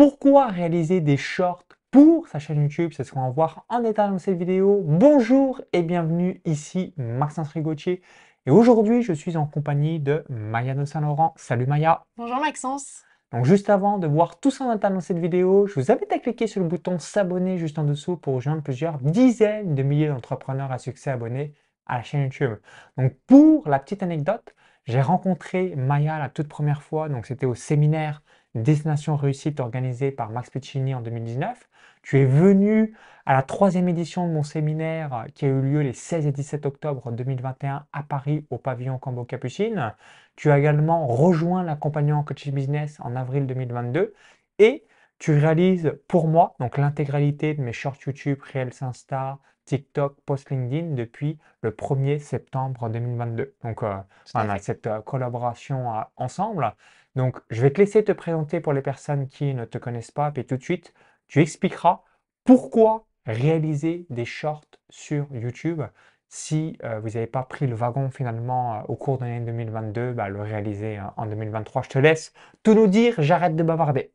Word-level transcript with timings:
Pourquoi 0.00 0.46
réaliser 0.46 1.02
des 1.02 1.18
shorts 1.18 1.66
pour 1.90 2.26
sa 2.26 2.38
chaîne 2.38 2.62
YouTube? 2.62 2.92
C'est 2.96 3.04
ce 3.04 3.12
qu'on 3.12 3.20
va 3.20 3.28
voir 3.28 3.66
en 3.68 3.80
détail 3.80 4.08
dans 4.08 4.18
cette 4.18 4.38
vidéo. 4.38 4.80
Bonjour 4.82 5.60
et 5.74 5.82
bienvenue 5.82 6.40
ici 6.46 6.94
Maxence 6.96 7.50
Rigotier. 7.50 8.00
Et 8.46 8.50
aujourd'hui, 8.50 9.02
je 9.02 9.12
suis 9.12 9.36
en 9.36 9.44
compagnie 9.44 10.00
de 10.00 10.24
Maya 10.30 10.72
de 10.72 10.86
Saint-Laurent. 10.86 11.34
Salut 11.36 11.66
Maya. 11.66 12.06
Bonjour 12.16 12.40
Maxence. 12.40 13.02
Donc 13.30 13.44
juste 13.44 13.68
avant 13.68 13.98
de 13.98 14.06
voir 14.06 14.40
tout 14.40 14.50
ça 14.50 14.64
en 14.64 14.72
détail 14.72 14.94
dans 14.94 15.00
cette 15.00 15.18
vidéo, 15.18 15.66
je 15.66 15.74
vous 15.74 15.92
invite 15.92 16.10
à 16.14 16.18
cliquer 16.18 16.46
sur 16.46 16.62
le 16.62 16.66
bouton 16.66 16.98
s'abonner 16.98 17.58
juste 17.58 17.78
en 17.78 17.84
dessous 17.84 18.16
pour 18.16 18.36
rejoindre 18.36 18.62
plusieurs 18.62 18.96
dizaines 19.00 19.74
de 19.74 19.82
milliers 19.82 20.08
d'entrepreneurs 20.08 20.72
à 20.72 20.78
succès 20.78 21.10
abonnés 21.10 21.52
à 21.84 21.98
la 21.98 22.02
chaîne 22.02 22.22
YouTube. 22.22 22.54
Donc 22.96 23.12
pour 23.26 23.68
la 23.68 23.78
petite 23.78 24.02
anecdote, 24.02 24.54
j'ai 24.86 25.02
rencontré 25.02 25.74
Maya 25.76 26.18
la 26.18 26.30
toute 26.30 26.48
première 26.48 26.82
fois, 26.82 27.10
donc 27.10 27.26
c'était 27.26 27.44
au 27.44 27.54
séminaire 27.54 28.22
Destination 28.54 29.16
Réussite 29.16 29.60
organisé 29.60 30.10
par 30.10 30.30
Max 30.30 30.50
Piccini 30.50 30.94
en 30.94 31.00
2019. 31.00 31.68
Tu 32.02 32.18
es 32.18 32.24
venu 32.24 32.96
à 33.26 33.34
la 33.34 33.42
troisième 33.42 33.88
édition 33.88 34.26
de 34.26 34.32
mon 34.32 34.42
séminaire 34.42 35.26
qui 35.34 35.44
a 35.44 35.48
eu 35.48 35.60
lieu 35.60 35.80
les 35.82 35.92
16 35.92 36.26
et 36.26 36.32
17 36.32 36.66
octobre 36.66 37.12
2021 37.12 37.86
à 37.92 38.02
Paris 38.02 38.46
au 38.50 38.58
pavillon 38.58 38.98
Cambo 38.98 39.24
Capucine. 39.24 39.94
Tu 40.34 40.50
as 40.50 40.58
également 40.58 41.06
rejoint 41.06 41.62
l'accompagnement 41.62 42.24
coaching 42.24 42.54
business 42.54 42.98
en 43.00 43.14
avril 43.14 43.46
2022 43.46 44.14
et 44.58 44.84
tu 45.18 45.38
réalises 45.38 45.92
pour 46.08 46.26
moi 46.26 46.54
donc 46.58 46.78
l'intégralité 46.78 47.54
de 47.54 47.62
mes 47.62 47.72
shorts 47.72 47.98
YouTube, 48.06 48.40
Reels 48.52 48.72
Insta, 48.80 49.38
TikTok, 49.66 50.16
Post 50.26 50.50
LinkedIn 50.50 50.94
depuis 50.94 51.38
le 51.62 51.70
1er 51.70 52.18
septembre 52.18 52.88
2022. 52.88 53.54
Donc 53.62 53.82
euh, 53.84 53.98
on 54.34 54.48
a 54.48 54.58
cette 54.58 54.86
euh, 54.88 55.00
collaboration 55.02 55.94
euh, 55.94 56.00
ensemble. 56.16 56.74
Donc, 57.16 57.38
je 57.50 57.60
vais 57.60 57.70
te 57.70 57.80
laisser 57.80 58.04
te 58.04 58.12
présenter 58.12 58.60
pour 58.60 58.72
les 58.72 58.82
personnes 58.82 59.28
qui 59.28 59.54
ne 59.54 59.64
te 59.64 59.78
connaissent 59.78 60.12
pas, 60.12 60.30
puis 60.30 60.46
tout 60.46 60.56
de 60.56 60.62
suite, 60.62 60.94
tu 61.26 61.40
expliqueras 61.40 62.02
pourquoi 62.44 63.06
réaliser 63.26 64.06
des 64.10 64.24
shorts 64.24 64.64
sur 64.88 65.26
YouTube. 65.32 65.82
Si 66.28 66.78
euh, 66.84 67.00
vous 67.00 67.10
n'avez 67.10 67.26
pas 67.26 67.42
pris 67.42 67.66
le 67.66 67.74
wagon 67.74 68.10
finalement 68.10 68.76
euh, 68.76 68.82
au 68.88 68.94
cours 68.94 69.18
de 69.18 69.24
l'année 69.24 69.44
2022, 69.46 70.12
bah, 70.12 70.28
le 70.28 70.40
réaliser 70.40 70.96
hein, 70.96 71.12
en 71.16 71.26
2023. 71.26 71.82
Je 71.82 71.88
te 71.88 71.98
laisse 71.98 72.32
tout 72.62 72.74
nous 72.74 72.86
dire, 72.86 73.14
j'arrête 73.18 73.56
de 73.56 73.62
bavarder. 73.64 74.12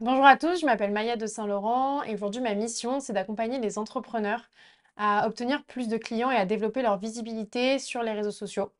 Bonjour 0.00 0.24
à 0.24 0.38
tous, 0.38 0.58
je 0.58 0.64
m'appelle 0.64 0.92
Maya 0.92 1.16
de 1.16 1.26
Saint-Laurent 1.26 2.02
et 2.04 2.14
aujourd'hui 2.14 2.40
ma 2.40 2.54
mission 2.54 3.00
c'est 3.00 3.12
d'accompagner 3.12 3.58
les 3.58 3.76
entrepreneurs 3.76 4.48
à 4.96 5.26
obtenir 5.26 5.62
plus 5.64 5.88
de 5.88 5.98
clients 5.98 6.30
et 6.30 6.36
à 6.36 6.46
développer 6.46 6.80
leur 6.80 6.96
visibilité 6.96 7.78
sur 7.78 8.02
les 8.02 8.12
réseaux 8.12 8.30
sociaux. 8.30 8.72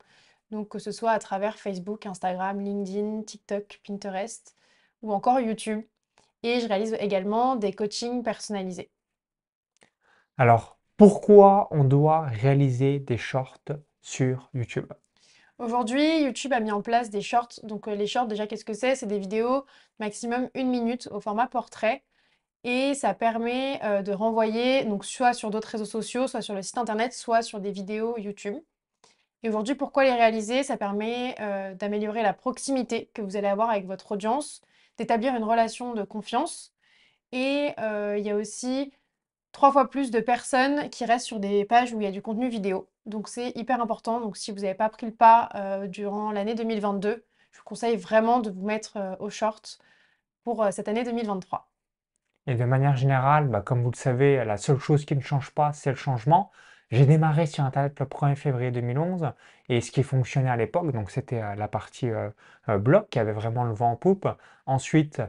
Donc 0.51 0.69
que 0.69 0.79
ce 0.79 0.91
soit 0.91 1.11
à 1.11 1.19
travers 1.19 1.57
Facebook, 1.57 2.05
Instagram, 2.05 2.59
LinkedIn, 2.59 3.23
TikTok, 3.23 3.81
Pinterest 3.85 4.55
ou 5.01 5.13
encore 5.13 5.39
YouTube. 5.39 5.81
Et 6.43 6.59
je 6.59 6.67
réalise 6.67 6.95
également 6.99 7.55
des 7.55 7.73
coachings 7.73 8.23
personnalisés. 8.23 8.91
Alors, 10.37 10.77
pourquoi 10.97 11.67
on 11.71 11.83
doit 11.83 12.21
réaliser 12.21 12.99
des 12.99 13.17
shorts 13.17 13.61
sur 14.01 14.49
YouTube? 14.53 14.91
Aujourd'hui, 15.57 16.23
YouTube 16.23 16.53
a 16.53 16.59
mis 16.59 16.71
en 16.71 16.81
place 16.81 17.11
des 17.11 17.21
shorts. 17.21 17.59
Donc 17.63 17.87
euh, 17.87 17.95
les 17.95 18.07
shorts, 18.07 18.27
déjà, 18.27 18.47
qu'est-ce 18.47 18.65
que 18.65 18.73
c'est? 18.73 18.95
C'est 18.95 19.05
des 19.05 19.19
vidéos 19.19 19.65
maximum 19.99 20.49
une 20.55 20.69
minute 20.69 21.07
au 21.11 21.19
format 21.19 21.47
portrait. 21.47 22.03
Et 22.63 22.93
ça 22.93 23.13
permet 23.13 23.79
euh, 23.83 24.01
de 24.01 24.11
renvoyer 24.11 24.85
donc 24.85 25.05
soit 25.05 25.33
sur 25.33 25.51
d'autres 25.51 25.69
réseaux 25.69 25.85
sociaux, 25.85 26.27
soit 26.27 26.41
sur 26.41 26.55
le 26.55 26.61
site 26.61 26.77
internet, 26.77 27.13
soit 27.13 27.41
sur 27.41 27.59
des 27.59 27.71
vidéos 27.71 28.17
YouTube. 28.17 28.55
Et 29.43 29.49
aujourd'hui, 29.49 29.75
pourquoi 29.75 30.03
les 30.03 30.13
réaliser? 30.13 30.63
Ça 30.63 30.77
permet 30.77 31.35
euh, 31.39 31.73
d'améliorer 31.73 32.21
la 32.21 32.33
proximité 32.33 33.09
que 33.13 33.21
vous 33.21 33.37
allez 33.37 33.47
avoir 33.47 33.69
avec 33.69 33.85
votre 33.85 34.11
audience, 34.11 34.61
d'établir 34.97 35.35
une 35.35 35.43
relation 35.43 35.93
de 35.93 36.03
confiance. 36.03 36.73
Et 37.31 37.71
euh, 37.79 38.17
il 38.19 38.25
y 38.25 38.29
a 38.29 38.35
aussi 38.35 38.93
trois 39.51 39.71
fois 39.71 39.89
plus 39.89 40.11
de 40.11 40.19
personnes 40.19 40.89
qui 40.89 41.05
restent 41.05 41.25
sur 41.25 41.39
des 41.39 41.65
pages 41.65 41.93
où 41.93 41.99
il 41.99 42.03
y 42.03 42.07
a 42.07 42.11
du 42.11 42.21
contenu 42.21 42.49
vidéo. 42.49 42.87
Donc 43.05 43.27
c'est 43.27 43.49
hyper 43.57 43.81
important. 43.81 44.21
Donc 44.21 44.37
si 44.37 44.51
vous 44.51 44.59
n'avez 44.59 44.75
pas 44.75 44.89
pris 44.89 45.07
le 45.07 45.13
pas 45.13 45.49
euh, 45.55 45.87
durant 45.87 46.31
l'année 46.31 46.53
2022, 46.53 47.25
je 47.51 47.57
vous 47.57 47.63
conseille 47.63 47.97
vraiment 47.97 48.39
de 48.39 48.51
vous 48.51 48.65
mettre 48.65 49.17
au 49.19 49.29
short 49.29 49.79
pour 50.43 50.65
cette 50.71 50.87
année 50.87 51.03
2023. 51.03 51.67
Et 52.47 52.55
de 52.55 52.63
manière 52.63 52.95
générale, 52.95 53.47
bah, 53.47 53.61
comme 53.61 53.83
vous 53.83 53.91
le 53.91 53.97
savez, 53.97 54.43
la 54.45 54.57
seule 54.57 54.79
chose 54.79 55.05
qui 55.05 55.15
ne 55.15 55.21
change 55.21 55.51
pas, 55.51 55.73
c'est 55.73 55.89
le 55.89 55.95
changement. 55.95 56.51
J'ai 56.91 57.05
démarré 57.05 57.45
sur 57.45 57.63
Internet 57.63 57.97
le 58.01 58.05
1er 58.05 58.35
février 58.35 58.69
2011 58.69 59.31
et 59.69 59.79
ce 59.79 59.91
qui 59.91 60.03
fonctionnait 60.03 60.49
à 60.49 60.57
l'époque, 60.57 60.91
donc 60.91 61.09
c'était 61.09 61.41
euh, 61.41 61.55
la 61.55 61.69
partie 61.69 62.09
euh, 62.09 62.29
euh, 62.67 62.77
blog 62.79 63.07
qui 63.09 63.17
avait 63.19 63.31
vraiment 63.31 63.63
le 63.63 63.73
vent 63.73 63.91
en 63.91 63.95
poupe. 63.95 64.27
Ensuite, 64.65 65.21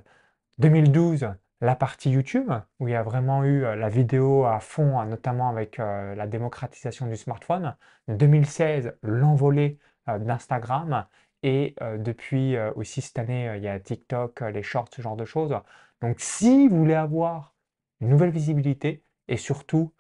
2012, 0.59 1.29
la 1.61 1.77
partie 1.77 2.11
YouTube 2.11 2.51
où 2.81 2.89
il 2.89 2.93
y 2.93 2.97
a 2.97 3.05
vraiment 3.05 3.45
eu 3.45 3.61
la 3.61 3.89
vidéo 3.89 4.45
à 4.45 4.59
fond, 4.59 4.99
hein, 4.99 5.07
notamment 5.07 5.49
avec 5.49 5.79
la 5.79 6.27
démocratisation 6.27 7.07
du 7.07 7.17
smartphone. 7.17 7.77
2016, 8.09 8.97
l'envolée 9.03 9.79
d'Instagram 10.09 11.07
et 11.45 11.77
depuis 11.99 12.59
aussi 12.75 13.01
cette 13.01 13.19
année, 13.21 13.53
il 13.57 13.63
y 13.63 13.69
a 13.69 13.79
TikTok, 13.79 14.41
les 14.41 14.65
shorts, 14.65 14.89
ce 14.93 15.03
genre 15.03 15.17
de 15.17 15.25
choses. 15.25 15.57
Donc 16.01 16.19
si 16.19 16.67
vous 16.67 16.79
voulez 16.79 16.95
avoir 16.95 17.55
une 18.01 18.09
nouvelle 18.09 18.31
visibilité 18.31 19.05
et 19.29 19.37
surtout 19.37 19.93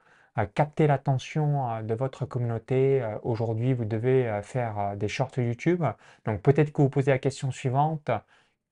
capter 0.54 0.86
l'attention 0.86 1.82
de 1.82 1.94
votre 1.94 2.24
communauté. 2.26 3.04
Aujourd'hui, 3.22 3.74
vous 3.74 3.84
devez 3.84 4.40
faire 4.42 4.96
des 4.96 5.08
shorts 5.08 5.38
YouTube. 5.38 5.84
Donc 6.24 6.40
peut-être 6.40 6.72
que 6.72 6.82
vous 6.82 6.88
posez 6.88 7.10
la 7.10 7.18
question 7.18 7.50
suivante, 7.50 8.10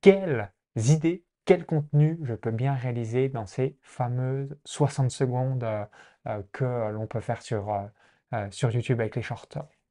quelles 0.01 0.51
idées, 0.77 1.25
quel 1.45 1.67
contenu 1.67 2.19
je 2.23 2.35
peux 2.35 2.51
bien 2.51 2.75
réaliser 2.75 3.29
dans 3.29 3.47
ces 3.47 3.77
fameuses 3.83 4.57
60 4.65 5.11
secondes 5.11 5.67
que 6.53 6.91
l'on 6.93 7.07
peut 7.07 7.21
faire 7.21 7.43
sur, 7.43 7.77
sur 8.51 8.71
YouTube 8.71 9.01
avec 9.01 9.17
les 9.17 9.23
shorts? 9.23 9.49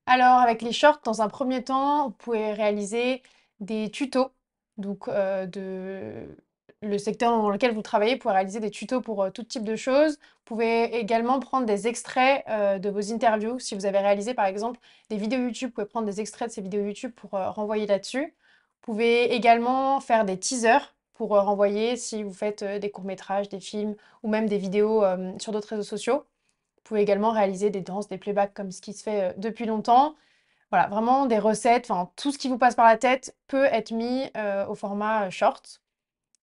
Alors 0.08 0.40
avec 0.40 0.62
les 0.62 0.72
shorts, 0.72 1.02
dans 1.04 1.22
un 1.22 1.30
premier 1.30 1.64
temps, 1.64 2.08
vous 2.08 2.16
pouvez 2.16 2.54
réaliser 2.54 3.22
des 3.60 3.92
tutos 3.92 4.32
donc, 4.78 5.08
de 5.10 6.26
le 6.82 6.98
secteur 6.98 7.32
dans 7.32 7.50
lequel 7.50 7.74
vous 7.74 7.82
travaillez 7.82 8.16
pour 8.16 8.32
réaliser 8.32 8.60
des 8.60 8.72
tutos 8.72 9.02
pour 9.02 9.24
euh, 9.24 9.30
tout 9.32 9.44
type 9.44 9.64
de 9.64 9.76
choses. 9.76 10.14
Vous 10.14 10.56
pouvez 10.56 10.98
également 10.98 11.40
prendre 11.40 11.66
des 11.66 11.88
extraits 11.88 12.44
euh, 12.48 12.80
de 12.80 12.90
vos 12.90 13.12
interviews. 13.14 13.60
Si 13.60 13.76
vous 13.76 13.86
avez 13.86 14.00
réalisé 14.00 14.34
par 14.34 14.46
exemple 14.46 14.80
des 15.10 15.18
vidéos 15.18 15.40
YouTube, 15.40 15.70
vous 15.70 15.76
pouvez 15.76 15.88
prendre 15.88 16.06
des 16.06 16.22
extraits 16.22 16.50
de 16.50 16.54
ces 16.54 16.62
vidéos 16.62 16.86
YouTube 16.86 17.12
pour 17.16 17.34
euh, 17.34 17.50
renvoyer 17.52 17.86
là-dessus. 17.86 18.24
Vous 18.26 18.94
pouvez 18.94 19.34
également 19.34 20.00
faire 20.00 20.26
des 20.26 20.40
teasers 20.40 20.96
pour 21.14 21.32
renvoyer 21.32 21.98
si 21.98 22.24
vous 22.24 22.34
faites 22.34 22.64
des 22.64 22.90
courts-métrages, 22.90 23.50
des 23.50 23.60
films 23.60 23.96
ou 24.24 24.30
même 24.30 24.48
des 24.48 24.58
vidéos 24.58 25.04
sur 25.38 25.52
d'autres 25.52 25.68
réseaux 25.68 25.84
sociaux. 25.84 26.20
Vous 26.78 26.82
pouvez 26.86 27.02
également 27.02 27.32
réaliser 27.32 27.70
des 27.70 27.82
danses, 27.82 28.08
des 28.08 28.18
playbacks 28.18 28.54
comme 28.54 28.72
ce 28.72 28.82
qui 28.82 28.94
se 28.94 29.04
fait 29.04 29.36
depuis 29.38 29.66
longtemps. 29.66 30.16
Voilà, 30.72 30.88
vraiment 30.88 31.26
des 31.26 31.40
recettes, 31.40 31.92
enfin 31.92 32.10
tout 32.16 32.32
ce 32.32 32.38
qui 32.38 32.48
vous 32.48 32.58
passe 32.58 32.76
par 32.76 32.86
la 32.86 32.96
tête 32.96 33.36
peut 33.48 33.66
être 33.66 33.92
mis 33.92 34.32
au 34.70 34.76
format 34.76 35.30
short. 35.30 35.82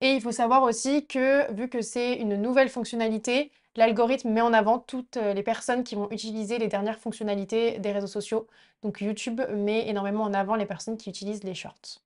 Et 0.01 0.13
il 0.13 0.21
faut 0.21 0.31
savoir 0.31 0.63
aussi 0.63 1.05
que, 1.07 1.51
vu 1.53 1.69
que 1.69 1.81
c'est 1.81 2.15
une 2.15 2.35
nouvelle 2.35 2.69
fonctionnalité, 2.69 3.51
l'algorithme 3.75 4.29
met 4.29 4.41
en 4.41 4.53
avant 4.53 4.79
toutes 4.79 5.17
euh, 5.17 5.33
les 5.33 5.43
personnes 5.43 5.83
qui 5.83 5.95
vont 5.95 6.09
utiliser 6.11 6.57
les 6.59 6.67
dernières 6.67 6.99
fonctionnalités 6.99 7.79
des 7.79 7.91
réseaux 7.91 8.07
sociaux. 8.07 8.47
Donc 8.83 9.01
YouTube 9.01 9.41
met 9.53 9.87
énormément 9.87 10.23
en 10.23 10.33
avant 10.33 10.55
les 10.55 10.65
personnes 10.65 10.97
qui 10.97 11.09
utilisent 11.09 11.43
les 11.43 11.55
shorts. 11.55 12.04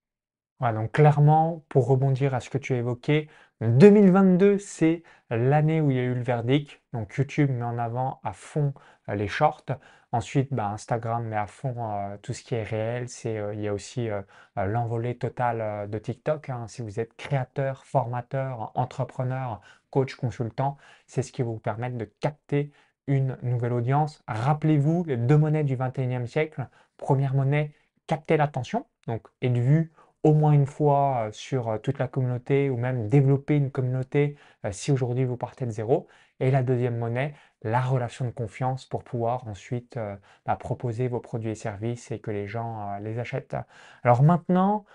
Donc 0.62 0.92
clairement, 0.92 1.64
pour 1.70 1.88
rebondir 1.88 2.34
à 2.34 2.40
ce 2.40 2.50
que 2.50 2.58
tu 2.58 2.74
as 2.74 2.78
évoqué, 2.78 3.30
2022, 3.62 4.58
c'est 4.58 5.04
l'année 5.30 5.82
où 5.82 5.92
il 5.92 5.98
y 5.98 6.00
a 6.00 6.04
eu 6.04 6.14
le 6.14 6.24
verdict. 6.24 6.82
Donc 6.94 7.16
YouTube 7.18 7.50
met 7.52 7.64
en 7.64 7.78
avant 7.78 8.20
à 8.24 8.34
fond 8.34 8.74
euh, 9.10 9.16
les 9.16 9.28
shorts. 9.28 9.66
Ensuite, 10.12 10.54
bah, 10.54 10.70
Instagram 10.70 11.26
met 11.26 11.36
à 11.36 11.46
fond 11.48 11.76
euh, 11.78 12.18
tout 12.22 12.34
ce 12.34 12.44
qui 12.44 12.56
est 12.56 12.64
réel. 12.64 13.08
Euh, 13.26 13.54
il 13.54 13.62
y 13.62 13.68
a 13.68 13.74
aussi 13.74 14.10
l'envolée 14.56 15.18
totale 15.18 15.90
de 15.90 15.98
TikTok. 15.98 16.50
Hein. 16.50 16.68
Si 16.68 16.82
vous 16.82 17.00
êtes 17.00 17.16
créateur, 17.16 17.86
formateur, 17.86 18.72
entrepreneur, 18.76 19.62
coach, 19.92 20.16
consultant, 20.16 20.78
c'est 21.06 21.22
ce 21.22 21.32
qui 21.32 21.42
va 21.42 21.50
vous 21.50 21.60
permettre 21.60 21.98
de 21.98 22.06
capter 22.06 22.72
une 23.08 23.38
nouvelle 23.42 23.74
audience. 23.74 24.24
Rappelez-vous 24.28 25.04
les 25.06 25.18
deux 25.18 25.38
monnaies 25.38 25.64
du 25.64 25.76
21e 25.76 26.28
siècle. 26.28 26.68
Première 26.98 27.34
monnaie, 27.34 27.74
capter 28.08 28.38
l'attention, 28.38 28.86
donc 29.08 29.28
être 29.42 29.58
vu 29.58 29.92
au 30.24 30.34
moins 30.34 30.52
une 30.52 30.66
fois 30.66 31.30
sur 31.32 31.80
toute 31.82 32.00
la 32.00 32.08
communauté 32.08 32.70
ou 32.70 32.78
même 32.78 33.08
développer 33.08 33.56
une 33.58 33.72
communauté 33.72 34.36
si 34.72 34.92
aujourd'hui 34.92 35.26
vous 35.26 35.38
partez 35.38 35.66
de 35.66 35.72
zéro. 35.72 36.08
Et 36.42 36.52
la 36.52 36.64
deuxième 36.64 36.98
monnaie, 36.98 37.34
la 37.64 37.82
relation 37.82 38.26
de 38.26 38.32
confiance 38.32 38.86
pour 38.86 39.04
pouvoir 39.04 39.48
ensuite 39.48 40.00
bah, 40.46 40.56
proposer 40.56 41.08
vos 41.08 41.20
produits 41.20 41.52
et 41.52 41.56
services 41.56 42.12
et 42.12 42.20
que 42.20 42.32
les 42.32 42.48
gens 42.48 42.98
les 43.00 43.20
achètent. 43.20 43.58
Alors 44.04 44.24
maintenant, 44.24 44.86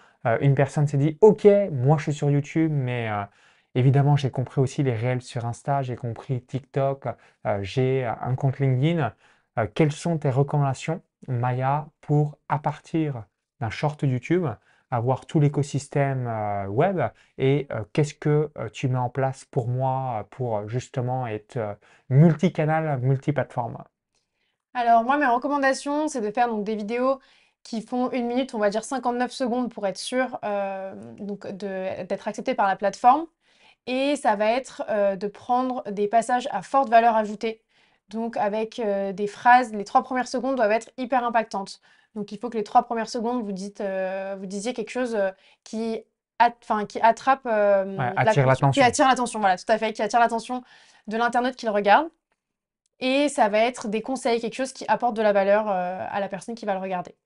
une 0.41 0.55
personne 0.55 0.87
s'est 0.87 0.97
dit, 0.97 1.19
OK, 1.21 1.47
moi 1.70 1.99
je 1.99 2.05
suis 2.05 2.15
sur 2.15 2.31
YouTube, 2.31 2.73
mais 2.73 3.09
évidemment 3.75 4.17
j'ai 4.17 4.31
compris 4.31 4.61
aussi 4.61 4.82
les 4.82 4.94
réels 4.94 5.23
sur 5.23 5.44
Insta, 5.44 5.82
j'ai 5.82 5.97
compris 5.97 6.43
TikTok, 6.43 7.09
j'ai 7.61 8.05
un 8.05 8.35
compte 8.35 8.59
LinkedIn. 8.59 9.12
quelles 9.75 9.93
sont 9.93 10.19
tes 10.19 10.31
recommandations, 10.31 11.03
Maya, 11.29 11.88
pour 12.00 12.38
à 12.49 12.59
partir 12.59 13.25
d'un 13.61 13.70
short 13.70 14.03
YouTube, 14.03 14.47
avoir 14.91 15.27
tout 15.27 15.41
l'écosystème 15.41 16.27
euh, 16.27 16.67
web 16.67 17.01
et 17.39 17.67
euh, 17.71 17.83
qu'est-ce 17.93 18.15
que 18.15 18.51
euh, 18.59 18.69
tu 18.73 18.89
mets 18.89 18.99
en 18.99 19.11
place 19.11 19.45
pour 19.45 19.69
moi 19.69 20.27
pour 20.31 20.69
justement 20.69 21.27
être 21.27 21.59
multicanal, 22.09 23.01
multiplateforme? 23.01 23.83
Alors 24.75 25.05
moi, 25.05 25.17
mes 25.19 25.27
recommandations, 25.27 26.09
c'est 26.09 26.21
de 26.21 26.31
faire 26.31 26.49
donc 26.49 26.65
des 26.65 26.77
vidéos 26.77 27.21
qui 27.63 27.81
font 27.81 28.11
une 28.11 28.27
minute, 28.27 28.55
on 28.55 28.59
va 28.59 28.71
dire 28.71 28.85
59 28.85 29.33
secondes 29.33 29.73
pour 29.73 29.87
être 29.87 29.97
sûr 29.97 30.39
donc 31.19 31.47
d'être 31.47 32.29
accepté 32.29 32.55
par 32.55 32.67
la 32.67 32.77
plateforme. 32.77 33.27
Et 33.87 34.17
ça 34.17 34.37
va 34.37 34.47
être 34.51 34.83
de 35.17 35.27
prendre 35.29 35.83
des 35.91 36.07
passages 36.07 36.47
à 36.51 36.61
forte 36.61 36.91
valeur 36.91 37.17
ajoutée. 37.17 37.63
Donc 38.11 38.37
avec 38.37 38.83
des 39.15 39.27
phrases, 39.27 39.73
les 39.73 39.85
trois 39.85 40.03
premières 40.03 40.29
secondes 40.29 40.57
doivent 40.57 40.73
être 40.73 40.91
hyper 40.99 41.25
impactantes. 41.25 41.81
Donc 42.15 42.33
il 42.33 42.39
faut 42.39 42.51
que 42.51 42.57
les 42.57 42.65
trois 42.65 42.85
premières 42.85 43.09
secondes, 43.09 43.43
vous, 43.43 43.53
dites, 43.53 43.83
vous 43.83 44.47
disiez 44.47 44.73
quelque 44.73 44.91
chose 44.91 45.19
qui, 45.65 46.03
qui 46.89 47.01
attrape 47.01 47.47
attire 47.47 48.47
l'attention. 48.47 48.71
Qui 48.71 48.83
attire 48.83 49.09
l'attention, 49.09 49.41
voilà, 49.41 49.57
tout 49.57 49.65
à 49.69 49.79
fait, 49.79 49.93
qui 49.93 50.03
attire 50.03 50.21
l'attention 50.21 50.63
de 51.07 51.17
l'internaute 51.17 51.57
qui 51.57 51.67
le 51.67 51.73
regarde. 51.73 52.09
Et 53.01 53.29
ça 53.29 53.49
va 53.49 53.59
être 53.59 53.89
des 53.89 54.03
conseils, 54.03 54.41
quelque 54.41 54.55
chose 54.55 54.73
qui 54.73 54.85
apporte 54.87 55.17
de 55.17 55.23
la 55.23 55.33
valeur 55.33 55.69
à 55.69 56.21
la 56.21 56.29
personne 56.29 56.55
qui 56.55 56.65
va 56.65 56.75
le 56.75 56.81
regarder. 56.81 57.17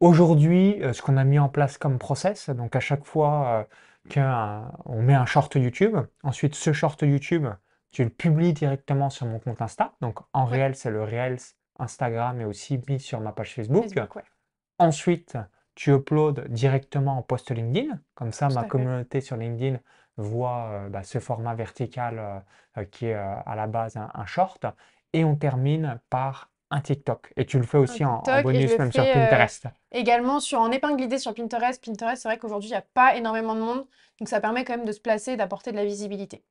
Aujourd'hui, 0.00 0.80
ce 0.92 1.02
qu'on 1.02 1.16
a 1.16 1.24
mis 1.24 1.38
en 1.38 1.48
place 1.48 1.78
comme 1.78 1.98
process, 1.98 2.50
donc 2.50 2.74
à 2.74 2.80
chaque 2.80 3.04
fois 3.04 3.68
qu'on 4.12 5.02
met 5.02 5.14
un 5.14 5.26
short 5.26 5.54
YouTube, 5.54 5.96
ensuite 6.22 6.54
ce 6.54 6.72
short 6.72 7.02
YouTube, 7.02 7.46
tu 7.90 8.04
le 8.04 8.10
publies 8.10 8.52
directement 8.52 9.10
sur 9.10 9.26
mon 9.26 9.38
compte 9.38 9.62
Insta. 9.62 9.92
Donc 10.00 10.18
en 10.32 10.44
réel, 10.44 10.74
c'est 10.74 10.90
le 10.90 11.04
Reels 11.04 11.38
Instagram 11.78 12.40
et 12.40 12.44
aussi 12.44 12.80
mis 12.88 13.00
sur 13.00 13.20
ma 13.20 13.32
page 13.32 13.54
Facebook. 13.54 13.86
Ensuite, 14.78 15.36
tu 15.74 15.92
uploads 15.92 16.42
directement 16.48 17.18
en 17.18 17.22
post 17.22 17.50
LinkedIn. 17.50 17.98
Comme 18.14 18.32
ça, 18.32 18.48
ma 18.48 18.64
communauté 18.64 19.20
sur 19.20 19.36
LinkedIn 19.36 19.78
voit 20.16 20.70
euh, 20.70 20.88
bah, 20.88 21.02
ce 21.04 21.18
format 21.18 21.54
vertical 21.54 22.18
euh, 22.18 22.38
euh, 22.78 22.84
qui 22.84 23.06
est 23.06 23.14
à 23.14 23.54
la 23.54 23.66
base 23.66 23.96
un, 23.96 24.26
short. 24.26 24.66
Et 25.12 25.24
on 25.24 25.36
termine 25.36 26.00
par 26.10 26.50
un 26.70 26.80
TikTok. 26.80 27.32
Et 27.36 27.46
tu 27.46 27.58
le 27.58 27.64
fais 27.64 27.78
aussi 27.78 28.04
en, 28.04 28.22
bonus 28.42 28.76
même 28.76 28.92
sur 28.92 29.04
Pinterest. 29.04 29.68
également 29.90 30.38
sur 30.38 30.60
en 30.60 30.70
épingle 30.70 31.18
sur 31.18 31.34
Pinterest. 31.34 31.82
Pinterest, 31.82 32.22
c'est 32.22 32.28
vrai 32.28 32.38
qu'aujourd'hui, 32.38 32.68
il 32.68 32.72
n'y 32.72 32.78
a 32.78 32.84
pas 32.94 33.16
énormément 33.16 33.54
de 33.54 33.60
monde. 33.60 33.86
Donc 34.18 34.28
ça 34.28 34.40
permet 34.40 34.64
quand 34.64 34.76
même 34.76 34.84
de 34.84 34.92
se 34.92 35.00
placer 35.00 35.32
et 35.32 35.36
d'apporter 35.36 35.70
de 35.70 35.76
la 35.76 35.84
visibilité. 35.84 36.44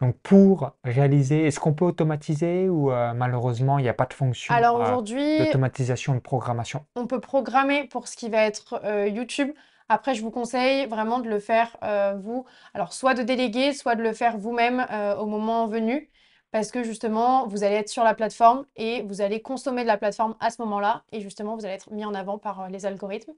Donc 0.00 0.16
pour 0.22 0.72
réaliser, 0.82 1.46
est-ce 1.46 1.60
qu'on 1.60 1.72
peut 1.72 1.84
automatiser 1.84 2.68
ou 2.68 2.90
euh, 2.90 3.14
malheureusement 3.14 3.78
il 3.78 3.82
n'y 3.82 3.88
a 3.88 3.94
pas 3.94 4.06
de 4.06 4.12
fonction 4.12 4.52
Alors 4.52 4.80
euh, 4.80 4.84
aujourd'hui, 4.84 5.38
d'automatisation 5.38 6.14
de 6.14 6.20
programmation? 6.20 6.84
on 6.96 7.06
peut 7.06 7.20
programmer 7.20 7.84
pour 7.84 8.08
ce 8.08 8.16
qui 8.16 8.28
va 8.28 8.42
être 8.42 8.80
euh, 8.84 9.06
YouTube. 9.06 9.50
Après, 9.88 10.14
je 10.14 10.22
vous 10.22 10.30
conseille 10.30 10.86
vraiment 10.86 11.20
de 11.20 11.28
le 11.28 11.38
faire 11.38 11.76
vous. 12.22 12.46
Alors 12.72 12.94
soit 12.94 13.12
de 13.12 13.22
déléguer, 13.22 13.74
soit 13.74 13.96
de 13.96 14.02
le 14.02 14.14
faire 14.14 14.38
vous-même 14.38 14.86
au 15.18 15.26
moment 15.26 15.66
venu. 15.66 16.10
Parce 16.52 16.70
que 16.70 16.82
justement, 16.82 17.46
vous 17.48 17.64
allez 17.64 17.74
être 17.74 17.90
sur 17.90 18.02
la 18.02 18.14
plateforme 18.14 18.64
et 18.76 19.02
vous 19.02 19.20
allez 19.20 19.42
consommer 19.42 19.82
de 19.82 19.86
la 19.86 19.98
plateforme 19.98 20.36
à 20.40 20.50
ce 20.50 20.62
moment-là. 20.62 21.04
Et 21.12 21.20
justement, 21.20 21.54
vous 21.54 21.66
allez 21.66 21.74
être 21.74 21.92
mis 21.92 22.06
en 22.06 22.14
avant 22.14 22.38
par 22.38 22.70
les 22.70 22.86
algorithmes. 22.86 23.34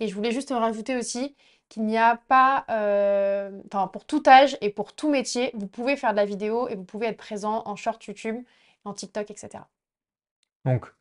Et 0.00 0.08
je 0.08 0.14
voulais 0.14 0.32
juste 0.32 0.50
rajouter 0.50 0.96
aussi 0.96 1.36
qu'il 1.68 1.84
n'y 1.84 1.98
a 1.98 2.16
pas, 2.28 2.64
euh, 2.70 3.60
enfin 3.66 3.88
pour 3.88 4.04
tout 4.04 4.22
âge 4.26 4.56
et 4.60 4.70
pour 4.70 4.94
tout 4.94 5.10
métier, 5.10 5.50
vous 5.54 5.66
pouvez 5.66 5.96
faire 5.96 6.12
de 6.12 6.16
la 6.16 6.24
vidéo 6.24 6.68
et 6.68 6.76
vous 6.76 6.84
pouvez 6.84 7.06
être 7.06 7.16
présent 7.16 7.62
en 7.66 7.76
short 7.76 8.04
YouTube, 8.04 8.36
en 8.84 8.92
TikTok, 8.94 9.30
etc. 9.30 9.64
Donc, 10.64 10.92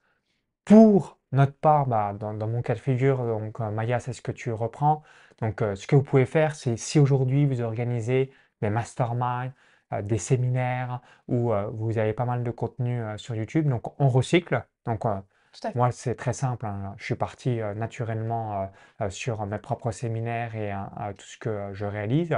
pour 0.66 1.20
notre 1.32 1.54
part, 1.54 1.88
bah, 1.88 2.14
dans, 2.14 2.34
mon 2.48 2.62
cas 2.62 2.76
de 2.76 2.80
figure, 2.80 3.18
donc 3.26 3.60
euh, 3.62 3.72
Maya, 3.72 4.00
c'est 4.00 4.14
ce 4.14 4.22
que 4.22 4.32
tu 4.32 4.52
reprends. 4.52 5.04
Donc, 5.42 5.62
euh, 5.62 5.76
ce 5.76 5.88
que 5.88 5.96
vous 5.96 6.04
pouvez 6.04 6.26
faire, 6.26 6.56
c'est 6.56 6.78
si 6.78 7.00
aujourd'hui 7.00 7.46
vous 7.46 7.62
organisez 7.62 8.32
des 8.62 8.70
masterminds, 8.70 9.52
des 10.02 10.18
séminaires 10.18 11.02
où 11.28 11.52
vous 11.74 11.98
avez 12.00 12.12
pas 12.14 12.26
mal 12.26 12.44
de 12.44 12.52
contenu 12.52 13.02
sur 13.18 13.36
YouTube, 13.36 13.70
donc 13.70 14.00
on 14.02 14.10
recycle. 14.10 14.66
Donc, 14.86 15.06
moi, 15.76 15.92
c'est 15.92 16.16
très 16.16 16.34
simple. 16.34 16.66
Hein. 16.66 16.96
Je 16.98 17.06
suis 17.06 17.16
parti 17.16 17.60
naturellement 17.76 18.72
sur 19.10 19.46
mes 19.46 19.60
propres 19.60 19.92
séminaires 19.92 20.56
et 20.56 20.74
tout 21.16 21.26
ce 21.26 21.38
que 21.38 21.70
je 21.74 21.86
réalise. 21.86 22.36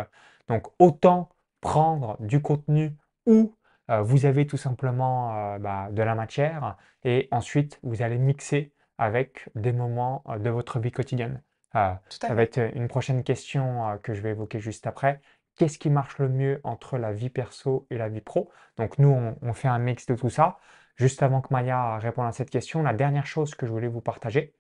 Donc, 0.48 0.68
autant 0.80 1.30
prendre 1.62 2.18
du 2.20 2.42
contenu 2.42 2.96
où 3.26 3.56
vous 4.02 4.26
avez 4.26 4.46
tout 4.46 4.58
simplement 4.58 5.58
bah, 5.60 5.88
de 5.92 6.02
la 6.04 6.16
matière 6.16 6.78
et 7.04 7.28
ensuite 7.32 7.80
vous 7.84 8.02
allez 8.02 8.18
mixer 8.18 8.74
avec 8.98 9.50
des 9.56 9.72
moments 9.72 10.24
de 10.40 10.50
votre 10.50 10.80
vie 10.80 10.92
quotidienne. 10.92 11.42
ça 11.74 12.02
va 12.34 12.42
être 12.42 12.60
une 12.76 12.88
prochaine 12.88 13.24
question 13.24 13.98
que 14.04 14.14
je 14.14 14.22
vais 14.22 14.32
évoquer 14.32 14.60
juste 14.60 14.88
après. 14.88 15.22
Qu'est-ce 15.56 15.80
qui 15.80 15.90
marche 15.90 16.20
le 16.20 16.30
mieux 16.30 16.62
entre 16.64 16.98
la 16.98 17.12
vie 17.14 17.30
perso 17.30 17.88
et 17.90 17.98
la 17.98 18.10
vie 18.10 18.22
pro? 18.22 18.52
Donc 18.78 19.00
nous, 19.00 19.36
on 19.42 19.54
fait 19.54 19.68
un 19.68 19.80
mix 19.80 20.06
de 20.06 20.16
tout 20.16 20.30
ça. 20.30 20.60
Juste 20.98 21.22
avant 21.22 21.42
que 21.42 21.50
Maya 21.52 21.98
réponde 22.00 22.28
à 22.28 22.32
cette 22.32 22.50
question, 22.50 22.82
la 22.82 22.94
dernière 22.94 23.28
chose 23.28 23.54
que 23.54 23.68
je 23.68 23.72
voulais 23.72 23.88
vous 23.88 24.02
partager, 24.02 24.54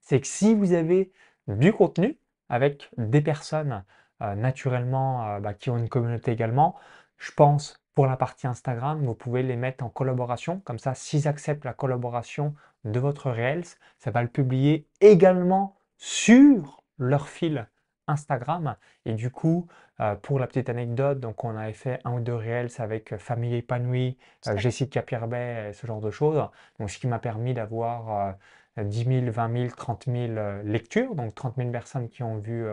c'est 0.00 0.20
que 0.20 0.26
si 0.26 0.54
vous 0.54 0.74
avez 0.74 1.12
du 1.48 1.72
contenu 1.72 2.18
avec 2.50 2.90
des 2.98 3.22
personnes 3.22 3.82
euh, 4.20 4.34
naturellement 4.34 5.26
euh, 5.26 5.40
bah, 5.40 5.54
qui 5.54 5.70
ont 5.70 5.78
une 5.78 5.88
communauté 5.88 6.30
également, 6.30 6.76
je 7.16 7.32
pense 7.32 7.82
pour 7.94 8.06
la 8.06 8.16
partie 8.16 8.46
Instagram, 8.46 9.02
vous 9.02 9.14
pouvez 9.14 9.42
les 9.42 9.56
mettre 9.56 9.84
en 9.84 9.88
collaboration. 9.88 10.60
Comme 10.60 10.78
ça, 10.78 10.94
s'ils 10.94 11.26
acceptent 11.26 11.64
la 11.64 11.74
collaboration 11.74 12.54
de 12.84 13.00
votre 13.00 13.30
Reels, 13.30 13.64
ça 13.98 14.10
va 14.10 14.22
le 14.22 14.28
publier 14.28 14.86
également 15.00 15.76
sur 15.96 16.82
leur 16.98 17.28
fil 17.28 17.66
Instagram. 18.06 18.76
Et 19.04 19.14
du 19.14 19.30
coup, 19.30 19.66
euh, 20.00 20.14
pour 20.16 20.38
la 20.38 20.46
petite 20.46 20.68
anecdote, 20.68 21.20
donc 21.20 21.44
on 21.44 21.56
avait 21.56 21.72
fait 21.72 22.00
un 22.04 22.12
ou 22.14 22.20
deux 22.20 22.34
réels 22.34 22.70
avec 22.78 23.12
euh, 23.12 23.18
Famille 23.18 23.54
épanouie, 23.54 24.18
euh, 24.46 24.56
Jessica 24.56 25.02
Pierbet, 25.02 25.72
ce 25.72 25.86
genre 25.86 26.00
de 26.00 26.10
choses. 26.10 26.42
Donc 26.78 26.90
ce 26.90 26.98
qui 26.98 27.06
m'a 27.06 27.18
permis 27.18 27.54
d'avoir 27.54 28.36
10 28.76 29.04
000, 29.04 29.30
20 29.30 29.52
000, 29.52 29.74
30 29.76 30.04
000 30.06 30.32
lectures, 30.64 31.14
donc 31.14 31.34
30 31.34 31.56
000 31.56 31.70
personnes 31.70 32.08
qui 32.08 32.22
ont 32.22 32.38
vu 32.38 32.66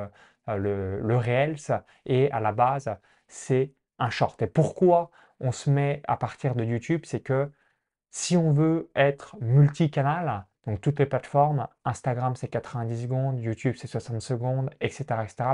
le, 0.48 1.00
le 1.02 1.18
Reels. 1.18 1.84
Et 2.06 2.32
à 2.32 2.40
la 2.40 2.52
base, 2.52 2.90
c'est 3.28 3.74
un 4.00 4.10
short. 4.10 4.42
Et 4.42 4.48
pourquoi 4.48 5.12
on 5.40 5.52
se 5.52 5.70
met 5.70 6.02
à 6.08 6.18
partir 6.18 6.56
de 6.56 6.64
YouTube? 6.64 7.02
C'est 7.06 7.20
que 7.20 7.52
si 8.12 8.38
on 8.38 8.52
veut 8.52 8.90
être 8.96 9.36
multicanal, 9.42 10.46
donc 10.66 10.82
toutes 10.82 11.00
les 11.00 11.06
plateformes, 11.06 11.68
Instagram 11.86 12.36
c'est 12.36 12.48
90 12.48 13.04
secondes, 13.04 13.40
YouTube 13.40 13.76
c'est 13.78 13.88
60 13.88 14.22
secondes, 14.22 14.70
etc. 14.82 15.06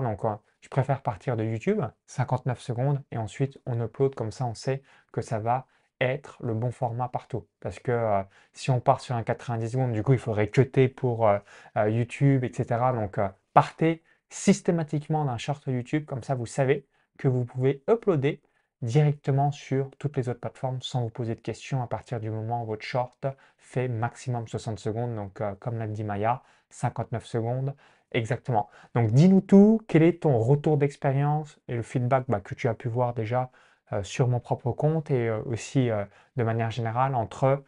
Donc 0.02 0.24
je 0.62 0.70
préfère 0.70 1.02
partir 1.02 1.38
de 1.38 1.44
YouTube, 1.44 1.82
59 2.08 2.60
secondes, 2.60 3.02
et 3.12 3.18
ensuite 3.18 3.60
on 3.66 3.80
upload 3.82 4.16
comme 4.16 4.32
ça 4.32 4.46
on 4.46 4.56
sait 4.56 4.82
que 5.12 5.22
ça 5.22 5.40
va 5.40 5.68
être 6.02 6.38
le 6.44 6.54
bon 6.54 6.72
format 6.72 7.08
partout. 7.08 7.48
Parce 7.60 7.80
que 7.80 7.92
euh, 7.92 8.24
si 8.54 8.70
on 8.70 8.80
part 8.80 9.00
sur 9.00 9.16
un 9.16 9.24
90 9.24 9.70
secondes, 9.70 9.92
du 9.94 10.04
coup 10.04 10.14
il 10.14 10.20
faudrait 10.20 10.50
cutter 10.50 10.88
pour 10.90 11.28
euh, 11.28 11.38
euh, 11.78 11.90
YouTube, 11.90 12.44
etc. 12.44 12.66
Donc 12.94 13.20
partez 13.54 14.04
systématiquement 14.30 15.26
d'un 15.26 15.38
short 15.38 15.64
YouTube, 15.68 16.06
comme 16.06 16.24
ça 16.24 16.36
vous 16.36 16.46
savez 16.46 16.88
que 17.18 17.28
vous 17.28 17.46
pouvez 17.46 17.84
uploader 17.90 18.42
directement 18.86 19.52
sur 19.52 19.90
toutes 19.98 20.16
les 20.16 20.30
autres 20.30 20.40
plateformes 20.40 20.82
sans 20.82 21.02
vous 21.02 21.10
poser 21.10 21.36
de 21.36 21.42
questions 21.42 21.82
à 21.84 21.88
partir 21.88 22.20
du 22.20 22.30
moment 22.30 22.64
où 22.64 22.68
votre 22.68 22.84
short 22.84 23.26
fait 23.66 23.88
maximum 23.88 24.48
60 24.48 24.80
secondes. 24.80 25.16
Donc, 25.16 25.42
euh, 25.42 25.56
comme 25.60 25.78
l'a 25.78 25.88
dit 25.88 26.04
Maya, 26.04 26.44
59 26.70 27.26
secondes 27.26 27.76
exactement. 28.12 28.70
Donc, 28.94 29.12
dis-nous 29.12 29.42
tout. 29.42 29.82
Quel 29.88 30.04
est 30.04 30.22
ton 30.22 30.40
retour 30.40 30.78
d'expérience 30.78 31.60
et 31.68 31.76
le 31.76 31.82
feedback 31.82 32.26
bah, 32.30 32.40
que 32.40 32.56
tu 32.56 32.68
as 32.68 32.74
pu 32.74 32.88
voir 32.88 33.14
déjà 33.14 33.52
euh, 33.92 34.04
sur 34.04 34.28
mon 34.28 34.40
propre 34.40 34.72
compte 34.72 35.12
et 35.12 35.28
euh, 35.28 35.42
aussi 35.46 35.90
de 36.38 36.44
manière 36.44 36.72
générale 36.72 37.16
entre 37.16 37.64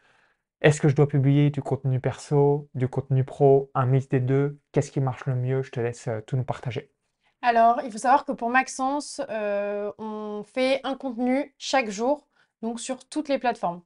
est-ce 0.61 0.81
que 0.81 0.87
je 0.87 0.95
dois 0.95 1.07
publier 1.07 1.49
du 1.51 1.61
contenu 1.61 1.99
perso, 1.99 2.69
du 2.73 2.87
contenu 2.87 3.23
pro, 3.23 3.69
un 3.75 3.85
mix 3.85 4.07
des 4.07 4.19
deux? 4.19 4.59
Qu'est-ce 4.71 4.91
qui 4.91 5.01
marche 5.01 5.25
le 5.25 5.35
mieux? 5.35 5.61
Je 5.61 5.71
te 5.71 5.79
laisse 5.79 6.09
tout 6.25 6.35
nous 6.35 6.43
partager. 6.43 6.91
Alors, 7.43 7.81
il 7.83 7.91
faut 7.91 7.99
savoir 7.99 8.25
que 8.25 8.31
pour 8.31 8.49
Maxence, 8.49 9.21
on 9.29 10.26
un 10.83 10.95
contenu 10.95 11.53
chaque 11.57 11.89
jour, 11.89 12.27
donc 12.61 12.79
sur 12.79 13.05
toutes 13.05 13.29
les 13.29 13.39
plateformes. 13.39 13.81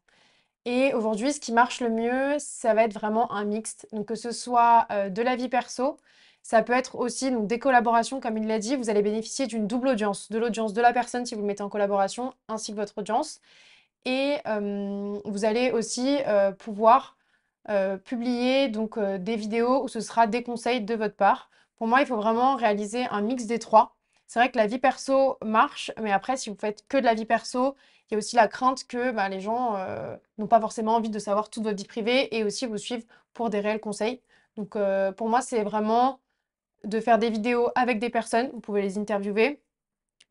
Et 0.66 0.94
aujourd'hui, 0.94 1.34
ce 1.34 1.40
qui 1.40 1.52
marche 1.54 1.82
le 1.82 1.90
mieux, 1.90 2.36
ça 2.38 2.74
va 2.74 2.84
être 2.84 2.94
vraiment 2.94 3.32
un 3.32 3.46
mixte. 3.46 3.88
Donc 3.92 4.08
que 4.08 4.16
ce 4.16 4.32
soit 4.32 4.86
euh, 4.92 5.10
de 5.10 5.22
la 5.22 5.36
vie 5.36 5.50
perso, 5.50 5.98
ça 6.44 6.62
peut 6.62 6.74
être 6.74 6.96
aussi 6.96 7.32
donc, 7.32 7.48
des 7.48 7.60
collaborations, 7.60 8.20
comme 8.20 8.38
il 8.38 8.48
l'a 8.48 8.60
dit, 8.60 8.76
vous 8.76 8.90
allez 8.90 9.02
bénéficier 9.02 9.48
d'une 9.48 9.68
double 9.68 9.90
audience, 9.90 10.32
de 10.32 10.38
l'audience 10.38 10.74
de 10.74 10.82
la 10.82 10.94
personne 10.94 11.26
si 11.26 11.36
vous 11.36 11.42
le 11.42 11.48
mettez 11.48 11.64
en 11.64 11.70
collaboration, 11.70 12.34
ainsi 12.48 12.72
que 12.72 12.78
votre 12.78 12.98
audience. 12.98 13.42
Et 14.06 14.38
vous 14.46 15.46
allez 15.46 15.72
aussi 15.72 16.18
euh, 16.28 16.52
pouvoir 16.52 17.18
publier 18.04 18.70
donc 18.70 18.98
des 19.00 19.36
vidéos 19.36 19.84
où 19.84 19.88
ce 19.88 20.00
sera 20.00 20.26
des 20.26 20.42
conseils 20.42 20.82
de 20.82 20.96
votre 20.96 21.16
part. 21.16 21.52
Pour 21.78 21.88
moi, 21.88 22.02
il 22.02 22.08
faut 22.08 22.16
vraiment 22.16 22.56
réaliser 22.56 23.06
un 23.12 23.22
mix 23.22 23.46
des 23.46 23.60
trois. 23.60 23.96
C'est 24.32 24.40
vrai 24.40 24.50
que 24.50 24.58
la 24.58 24.66
vie 24.66 24.80
perso 24.80 25.38
marche, 25.44 25.92
mais 26.02 26.14
après, 26.14 26.38
si 26.38 26.50
vous 26.50 26.56
faites 26.56 26.88
que 26.88 26.96
de 26.96 27.04
la 27.04 27.16
vie 27.16 27.26
perso, 27.26 27.76
il 28.10 28.14
y 28.14 28.16
a 28.16 28.18
aussi 28.18 28.38
la 28.38 28.48
crainte 28.48 28.88
que 28.88 29.12
bah, 29.12 29.28
les 29.28 29.42
gens 29.42 29.76
euh, 29.76 30.16
n'ont 30.38 30.48
pas 30.48 30.62
forcément 30.62 30.96
envie 30.96 31.10
de 31.10 31.20
savoir 31.20 31.50
toute 31.50 31.64
votre 31.64 31.76
vie 31.76 31.84
privée 31.84 32.34
et 32.34 32.46
aussi 32.46 32.66
vous 32.66 32.78
suivent 32.78 33.06
pour 33.34 33.50
des 33.50 33.60
réels 33.60 33.82
conseils. 33.82 34.22
Donc, 34.56 34.78
euh, 34.78 35.12
pour 35.12 35.28
moi, 35.28 35.42
c'est 35.42 35.64
vraiment 35.64 36.22
de 36.86 37.02
faire 37.02 37.20
des 37.20 37.30
vidéos 37.30 37.72
avec 37.76 38.00
des 38.00 38.10
personnes. 38.10 38.50
Vous 38.54 38.62
pouvez 38.62 38.82
les 38.82 38.98
interviewer 38.98 39.62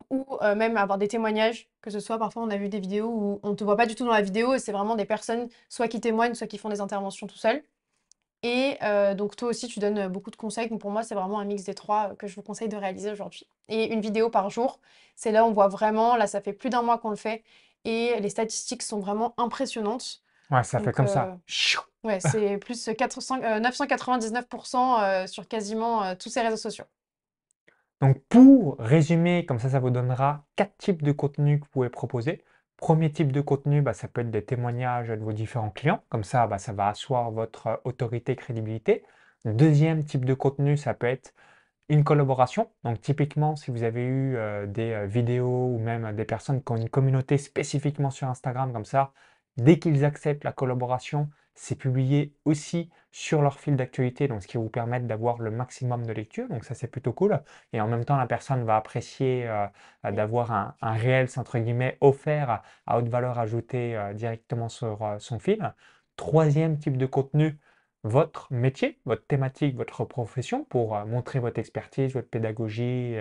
ou 0.09 0.25
euh, 0.41 0.55
même 0.55 0.77
avoir 0.77 0.97
des 0.97 1.07
témoignages, 1.07 1.69
que 1.81 1.91
ce 1.91 1.99
soit 1.99 2.17
parfois 2.17 2.43
on 2.43 2.49
a 2.49 2.57
vu 2.57 2.69
des 2.69 2.79
vidéos 2.79 3.09
où 3.09 3.39
on 3.43 3.51
ne 3.51 3.55
te 3.55 3.63
voit 3.63 3.77
pas 3.77 3.85
du 3.85 3.95
tout 3.95 4.05
dans 4.05 4.13
la 4.13 4.23
vidéo 4.23 4.55
et 4.55 4.59
c'est 4.59 4.71
vraiment 4.71 4.95
des 4.95 5.05
personnes 5.05 5.47
soit 5.69 5.87
qui 5.87 6.01
témoignent, 6.01 6.35
soit 6.35 6.47
qui 6.47 6.57
font 6.57 6.69
des 6.69 6.81
interventions 6.81 7.27
tout 7.27 7.37
seuls. 7.37 7.63
Et 8.43 8.77
euh, 8.81 9.13
donc 9.13 9.35
toi 9.35 9.49
aussi 9.49 9.67
tu 9.67 9.79
donnes 9.79 10.07
beaucoup 10.07 10.31
de 10.31 10.35
conseils, 10.35 10.67
donc 10.67 10.81
pour 10.81 10.89
moi 10.89 11.03
c'est 11.03 11.13
vraiment 11.15 11.39
un 11.39 11.45
mix 11.45 11.63
des 11.63 11.75
trois 11.75 12.15
que 12.15 12.25
je 12.27 12.35
vous 12.35 12.41
conseille 12.41 12.69
de 12.69 12.77
réaliser 12.77 13.11
aujourd'hui. 13.11 13.47
Et 13.67 13.93
une 13.93 14.01
vidéo 14.01 14.29
par 14.29 14.49
jour, 14.49 14.79
c'est 15.15 15.31
là 15.31 15.43
où 15.45 15.47
on 15.49 15.51
voit 15.51 15.67
vraiment, 15.67 16.15
là 16.15 16.25
ça 16.25 16.41
fait 16.41 16.53
plus 16.53 16.69
d'un 16.69 16.81
mois 16.81 16.97
qu'on 16.97 17.11
le 17.11 17.15
fait 17.15 17.43
et 17.85 18.19
les 18.19 18.29
statistiques 18.29 18.81
sont 18.81 18.99
vraiment 18.99 19.33
impressionnantes. 19.37 20.23
Ouais, 20.49 20.63
ça 20.63 20.79
fait 20.79 20.91
comme 20.91 21.05
euh, 21.05 21.07
ça. 21.07 21.37
Ouais, 22.03 22.19
c'est 22.19 22.57
plus 22.59 22.89
400 22.97 23.41
euh, 23.43 23.59
999% 23.59 25.03
euh, 25.03 25.27
sur 25.27 25.47
quasiment 25.47 26.03
euh, 26.03 26.15
tous 26.15 26.29
ces 26.29 26.41
réseaux 26.41 26.57
sociaux. 26.57 26.85
Donc 28.01 28.17
pour 28.29 28.77
résumer, 28.79 29.45
comme 29.45 29.59
ça, 29.59 29.69
ça 29.69 29.79
vous 29.79 29.91
donnera 29.91 30.43
quatre 30.55 30.75
types 30.77 31.03
de 31.03 31.11
contenus 31.11 31.59
que 31.59 31.65
vous 31.65 31.71
pouvez 31.71 31.89
proposer. 31.89 32.43
Premier 32.81 33.11
type 33.11 33.31
de 33.31 33.41
contenu, 33.41 33.81
bah, 33.83 33.93
ça 33.93 34.07
peut 34.07 34.21
être 34.21 34.31
des 34.31 34.43
témoignages 34.43 35.09
de 35.09 35.15
vos 35.23 35.33
différents 35.33 35.69
clients. 35.69 36.03
Comme 36.09 36.23
ça, 36.23 36.47
bah, 36.47 36.57
ça 36.57 36.73
va 36.73 36.87
asseoir 36.89 37.31
votre 37.31 37.67
euh, 37.67 37.77
autorité, 37.85 38.35
crédibilité. 38.35 39.03
Deuxième 39.45 40.03
type 40.03 40.25
de 40.25 40.33
contenu, 40.33 40.77
ça 40.77 40.93
peut 40.95 41.07
être 41.07 41.33
une 41.89 42.03
collaboration. 42.03 42.71
Donc 42.83 42.99
typiquement, 43.01 43.55
si 43.55 43.71
vous 43.71 43.83
avez 43.83 44.03
eu 44.03 44.35
euh, 44.35 44.65
des 44.65 44.93
euh, 44.93 45.05
vidéos 45.05 45.67
ou 45.75 45.79
même 45.79 46.15
des 46.15 46.25
personnes 46.25 46.63
qui 46.63 46.71
ont 46.71 46.77
une 46.77 46.89
communauté 46.89 47.37
spécifiquement 47.37 48.09
sur 48.11 48.27
Instagram 48.27 48.73
comme 48.73 48.85
ça, 48.85 49.13
dès 49.57 49.77
qu'ils 49.79 50.03
acceptent 50.05 50.43
la 50.43 50.53
collaboration, 50.53 51.29
c'est 51.55 51.75
publié 51.75 52.33
aussi 52.45 52.89
sur 53.11 53.41
leur 53.41 53.59
fil 53.59 53.75
d'actualité, 53.75 54.27
donc 54.27 54.41
ce 54.41 54.47
qui 54.47 54.57
vous 54.57 54.69
permettre 54.69 55.05
d'avoir 55.05 55.39
le 55.39 55.51
maximum 55.51 56.05
de 56.05 56.13
lecture. 56.13 56.47
Donc 56.47 56.63
ça, 56.63 56.75
c'est 56.75 56.87
plutôt 56.87 57.13
cool. 57.13 57.41
Et 57.73 57.81
en 57.81 57.87
même 57.87 58.05
temps, 58.05 58.17
la 58.17 58.27
personne 58.27 58.63
va 58.63 58.77
apprécier 58.77 59.47
euh, 59.47 59.67
d'avoir 60.11 60.51
un, 60.51 60.75
un 60.81 60.93
Reels, 60.93 61.29
entre 61.37 61.59
guillemets, 61.59 61.97
offert 62.01 62.61
à, 62.87 62.97
haute 62.97 63.09
valeur 63.09 63.37
ajoutée 63.39 63.95
euh, 63.97 64.13
directement 64.13 64.69
sur 64.69 65.03
euh, 65.03 65.19
son 65.19 65.39
fil. 65.39 65.73
Troisième 66.15 66.77
type 66.77 66.97
de 66.97 67.05
contenu, 67.05 67.57
votre 68.03 68.51
métier, 68.53 68.99
votre 69.05 69.25
thématique, 69.27 69.75
votre 69.75 70.05
profession 70.05 70.63
pour 70.65 70.95
montrer 71.05 71.39
votre 71.39 71.59
expertise, 71.59 72.13
votre 72.13 72.29
pédagogie 72.29 73.15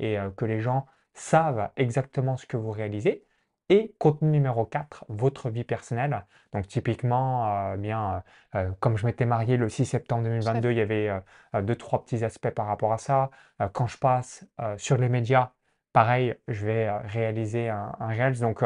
et 0.00 0.18
que 0.36 0.44
les 0.44 0.60
gens 0.60 0.86
savent 1.14 1.70
exactement 1.76 2.36
ce 2.36 2.46
que 2.46 2.56
vous 2.56 2.70
réalisez. 2.72 3.24
Et 3.70 3.94
contenu 3.98 4.28
numéro 4.28 4.66
4, 4.66 5.06
votre 5.08 5.48
vie 5.48 5.64
personnelle. 5.64 6.26
Donc 6.52 6.68
typiquement, 6.68 7.72
euh, 7.72 7.76
bien, 7.76 8.22
euh, 8.54 8.58
euh, 8.58 8.70
comme 8.80 8.98
je 8.98 9.06
m'étais 9.06 9.24
marié 9.24 9.56
le 9.56 9.70
6 9.70 9.86
septembre 9.86 10.22
Tout 10.24 10.28
à 10.28 10.52
2022, 10.52 10.70
il 10.72 10.76
y 10.76 10.80
avait 10.82 11.08
euh, 11.08 11.62
deux, 11.62 11.74
trois 11.74 12.04
petits 12.04 12.24
aspects 12.24 12.50
par 12.50 12.66
rapport 12.66 12.92
à 12.92 12.98
ça. 12.98 13.30
Quand 13.72 13.86
je 13.86 13.96
passe 13.96 14.46
sur 14.76 14.98
les 14.98 15.08
médias, 15.08 15.52
pareil, 15.92 16.34
je 16.48 16.66
vais 16.66 16.90
réaliser 16.90 17.70
un, 17.70 17.94
un 18.00 18.08
Reels. 18.08 18.40
Donc 18.40 18.62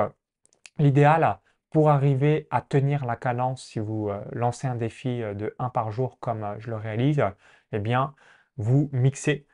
l'idéal 0.78 1.38
pour 1.70 1.90
arriver 1.90 2.48
à 2.50 2.60
tenir 2.62 3.04
la 3.04 3.14
cadence, 3.16 3.64
si 3.64 3.78
vous 3.78 4.10
lancez 4.32 4.66
un 4.66 4.74
défi 4.74 5.20
de 5.20 5.54
un 5.58 5.68
par 5.68 5.92
jour 5.92 6.18
comme 6.18 6.56
je 6.58 6.70
le 6.70 6.76
réalise, 6.76 7.22
eh 7.72 7.78
bien, 7.78 8.14
vous 8.56 8.88
mixez 8.92 9.46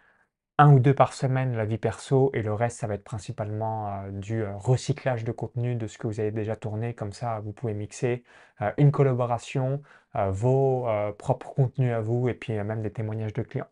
un 0.58 0.73
ou 0.73 0.78
deux 0.78 0.94
par 0.94 1.14
semaine 1.14 1.56
la 1.56 1.64
vie 1.64 1.78
perso 1.78 2.30
et 2.32 2.42
le 2.42 2.54
reste, 2.54 2.78
ça 2.78 2.87
va 2.87 2.94
être 2.94 3.04
principalement 3.04 3.88
euh, 3.88 4.11
du 4.11 4.42
euh, 4.42 4.56
recyclage 4.56 5.25
de 5.25 5.32
contenu 5.32 5.75
de 5.75 5.87
ce 5.87 5.99
que 5.99 6.06
vous 6.06 6.20
avez 6.20 6.30
déjà 6.30 6.54
tourné. 6.54 6.94
Comme 6.94 7.12
ça, 7.12 7.40
vous 7.40 7.52
pouvez 7.52 7.75
mixer 7.75 8.23
euh, 8.61 8.70
une 8.76 8.92
collaboration, 8.92 9.82
vos 10.30 10.87
propres 11.18 11.52
contenus 11.54 11.92
à 11.92 12.00
vous 12.00 12.28
et 12.28 12.34
puis 12.34 12.52
même 12.52 12.82
des 12.82 12.92
témoignages 12.92 13.32
de 13.32 13.42
clients. 13.42 13.66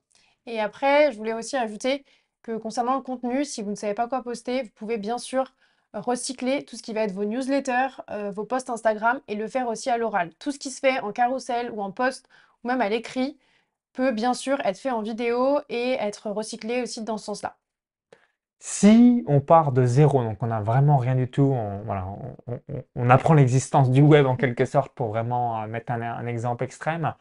Et 0.46 0.58
après, 0.58 1.12
je 1.12 1.16
voulais 1.16 1.34
aussi 1.34 1.56
ajouter 1.56 2.04
que 2.42 2.56
concernant 2.56 2.96
le 2.96 3.02
contenu, 3.02 3.44
si 3.44 3.62
vous 3.62 3.70
ne 3.70 3.76
savez 3.76 3.94
pas 3.94 4.08
quoi 4.08 4.24
poster, 4.24 4.64
vous 4.64 4.70
pouvez 4.74 4.98
bien 4.98 5.18
sûr 5.18 5.54
recycler 5.92 6.64
tout 6.64 6.76
ce 6.76 6.82
qui 6.82 6.94
va 6.94 7.02
être 7.02 7.12
vos 7.12 7.24
newsletters, 7.24 8.02
vos 8.32 8.42
posts 8.42 8.70
Instagram 8.70 9.20
et 9.28 9.36
le 9.36 9.46
faire 9.46 9.68
aussi 9.68 9.88
à 9.88 9.98
l'oral. 9.98 10.34
Tout 10.40 10.50
ce 10.50 10.58
qui 10.58 10.70
se 10.70 10.80
fait 10.80 10.98
en 10.98 11.12
carrousel 11.12 11.70
ou 11.70 11.80
en 11.80 11.92
post 11.92 12.28
ou 12.64 12.66
même 12.66 12.80
à 12.80 12.88
l'écrit 12.88 13.38
peut 13.92 14.12
bien 14.12 14.34
sûr 14.34 14.60
être 14.64 14.78
fait 14.78 14.90
en 14.90 15.02
vidéo 15.02 15.60
et 15.68 15.92
être 15.94 16.30
recyclé 16.30 16.82
aussi 16.82 17.02
dans 17.02 17.18
ce 17.18 17.26
sens-là. 17.26 17.56
Si 18.58 19.24
on 19.26 19.40
part 19.40 19.72
de 19.72 19.84
zéro, 19.84 20.22
donc 20.22 20.40
on 20.42 20.46
n'a 20.46 20.60
vraiment 20.60 20.96
rien 20.96 21.16
du 21.16 21.28
tout, 21.30 21.42
on, 21.42 21.82
voilà, 21.82 22.06
on, 22.06 22.36
on- 22.46 22.84
on 22.94 23.10
apprend 23.10 23.34
l'existence 23.34 23.90
du 23.90 24.02
web 24.02 24.26
en 24.26 24.36
quelque 24.36 24.64
sorte 24.66 24.94
pour 24.94 25.08
vraiment 25.08 25.62
euh, 25.62 25.66
mettre 25.66 25.90
un, 25.92 26.00
un 26.02 26.26
exemple 26.26 26.62
extrême, 26.64 27.14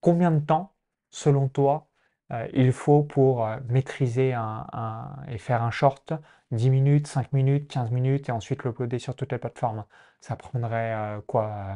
combien 0.00 0.30
de 0.30 0.40
temps, 0.40 0.74
selon 1.10 1.48
toi, 1.48 1.88
euh, 2.32 2.48
il 2.54 2.72
faut 2.72 3.02
pour 3.04 3.46
euh, 3.46 3.58
maîtriser 3.68 4.32
un, 4.32 4.66
un- 4.72 5.16
et 5.28 5.36
faire 5.38 5.62
un 5.62 5.70
short, 5.70 6.14
10 6.50 6.70
minutes, 6.70 7.06
5 7.08 7.30
minutes, 7.32 7.68
15 7.70 7.90
minutes, 7.90 8.28
et 8.30 8.32
ensuite 8.32 8.64
l'uploader 8.64 8.98
sur 8.98 9.14
toutes 9.14 9.32
les 9.32 9.38
plateformes? 9.38 9.84
Ça 10.20 10.34
prendrait 10.36 10.94
euh, 10.94 11.20
quoi, 11.26 11.44
euh, 11.52 11.74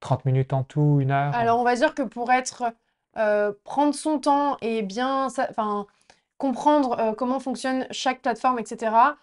30 0.00 0.24
minutes 0.24 0.52
en 0.54 0.64
tout, 0.64 0.98
une 1.00 1.10
heure? 1.10 1.36
Alors 1.36 1.58
on 1.58 1.64
va 1.64 1.74
dire 1.76 1.94
que 1.94 2.02
pour 2.02 2.30
être 2.32 2.64
euh, 3.18 3.52
prendre 3.64 3.94
son 3.94 4.18
temps 4.18 4.56
et 4.62 4.82
bien 4.82 5.26
enfin, 5.26 5.86
comprendre 6.38 6.98
euh, 6.98 7.12
comment 7.12 7.40
fonctionne 7.40 7.86
chaque 7.90 8.22
plateforme, 8.22 8.58
etc. 8.58 9.16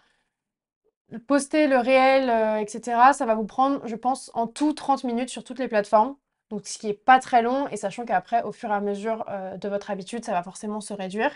Poster 1.27 1.67
le 1.67 1.77
réel, 1.77 2.29
euh, 2.29 2.57
etc., 2.57 3.13
ça 3.13 3.25
va 3.25 3.33
vous 3.33 3.45
prendre, 3.45 3.85
je 3.87 3.95
pense, 3.95 4.29
en 4.35 4.45
tout 4.47 4.73
30 4.73 5.03
minutes 5.05 5.29
sur 5.29 5.43
toutes 5.43 5.57
les 5.59 5.67
plateformes. 5.67 6.15
Donc, 6.51 6.67
ce 6.67 6.77
qui 6.77 6.87
est 6.89 6.93
pas 6.93 7.19
très 7.19 7.41
long, 7.41 7.67
et 7.69 7.77
sachant 7.77 8.05
qu'après, 8.05 8.43
au 8.43 8.51
fur 8.51 8.69
et 8.69 8.73
à 8.73 8.79
mesure 8.81 9.25
de 9.59 9.69
votre 9.69 9.91
habitude, 9.91 10.25
ça 10.25 10.31
va 10.33 10.43
forcément 10.43 10.81
se 10.81 10.93
réduire. 10.93 11.31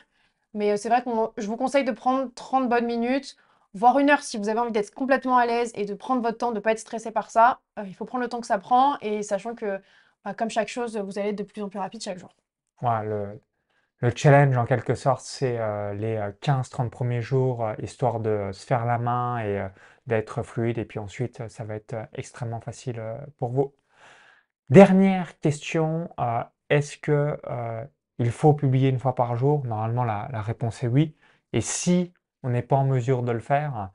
Mais 0.54 0.78
c'est 0.78 0.90
vrai 0.90 1.04
que 1.04 1.10
je 1.38 1.48
vous 1.48 1.58
conseille 1.58 1.84
de 1.84 1.92
prendre 1.92 2.32
30 2.36 2.70
bonnes 2.70 2.86
minutes, 2.86 3.36
voire 3.74 4.00
une 4.00 4.10
heure 4.10 4.24
si 4.24 4.38
vous 4.38 4.50
avez 4.50 4.60
envie 4.60 4.72
d'être 4.72 4.94
complètement 4.94 5.38
à 5.38 5.46
l'aise 5.46 5.72
et 5.76 5.86
de 5.86 5.94
prendre 5.94 6.22
votre 6.22 6.38
temps, 6.40 6.50
de 6.52 6.56
ne 6.56 6.60
pas 6.62 6.72
être 6.72 6.80
stressé 6.80 7.12
par 7.12 7.32
ça. 7.32 7.60
Il 7.86 7.96
faut 7.96 8.06
prendre 8.06 8.24
le 8.24 8.30
temps 8.30 8.42
que 8.42 8.48
ça 8.48 8.58
prend, 8.60 8.98
et 9.02 9.24
sachant 9.24 9.56
que, 9.56 9.80
bah, 10.26 10.34
comme 10.34 10.50
chaque 10.50 10.70
chose, 10.70 10.98
vous 10.98 11.20
allez 11.20 11.30
être 11.30 11.38
de 11.38 11.44
plus 11.44 11.62
en 11.62 11.70
plus 11.70 11.80
rapide 11.80 12.02
chaque 12.04 12.20
jour. 12.20 12.34
Voilà, 12.82 13.04
le, 13.04 13.42
Le 14.02 14.12
challenge, 14.16 14.58
en 14.58 14.66
quelque 14.66 14.96
sorte, 14.96 15.22
c'est 15.26 15.60
euh, 15.60 15.94
les 15.96 16.30
15-30 16.42 16.92
premiers 16.92 17.22
jours, 17.22 17.66
euh, 17.66 17.76
histoire 17.80 18.20
de 18.22 18.52
se 18.54 18.66
faire 18.66 18.86
la 18.86 18.98
main 19.00 19.40
et 19.40 19.60
euh, 19.62 19.70
d'être 20.08 20.44
fluide. 20.44 20.78
Et 20.80 20.86
puis 20.86 21.00
ensuite, 21.00 21.42
euh, 21.42 21.50
ça 21.50 21.64
va 21.66 21.76
être 21.76 21.94
euh, 21.96 22.06
extrêmement 22.14 22.62
facile 22.62 23.00
euh, 23.00 23.18
pour 23.40 23.52
vous. 23.52 23.76
Dernière 24.70 25.40
question, 25.40 26.10
euh, 26.20 26.44
est-ce 26.70 26.98
que 26.98 27.40
euh, 27.48 27.86
il 28.20 28.32
faut 28.32 28.54
publier 28.54 28.90
une 28.90 29.00
fois 29.00 29.16
par 29.16 29.36
jour? 29.36 29.66
Normalement, 29.66 30.04
la, 30.04 30.30
la 30.32 30.42
réponse 30.42 30.84
est 30.84 30.88
oui. 30.88 31.16
Et 31.54 31.62
si 31.62 32.14
on 32.44 32.50
n'est 32.50 32.62
pas 32.64 32.76
en 32.78 32.86
mesure 32.86 33.24
de 33.24 33.32
le 33.32 33.40
faire, 33.40 33.92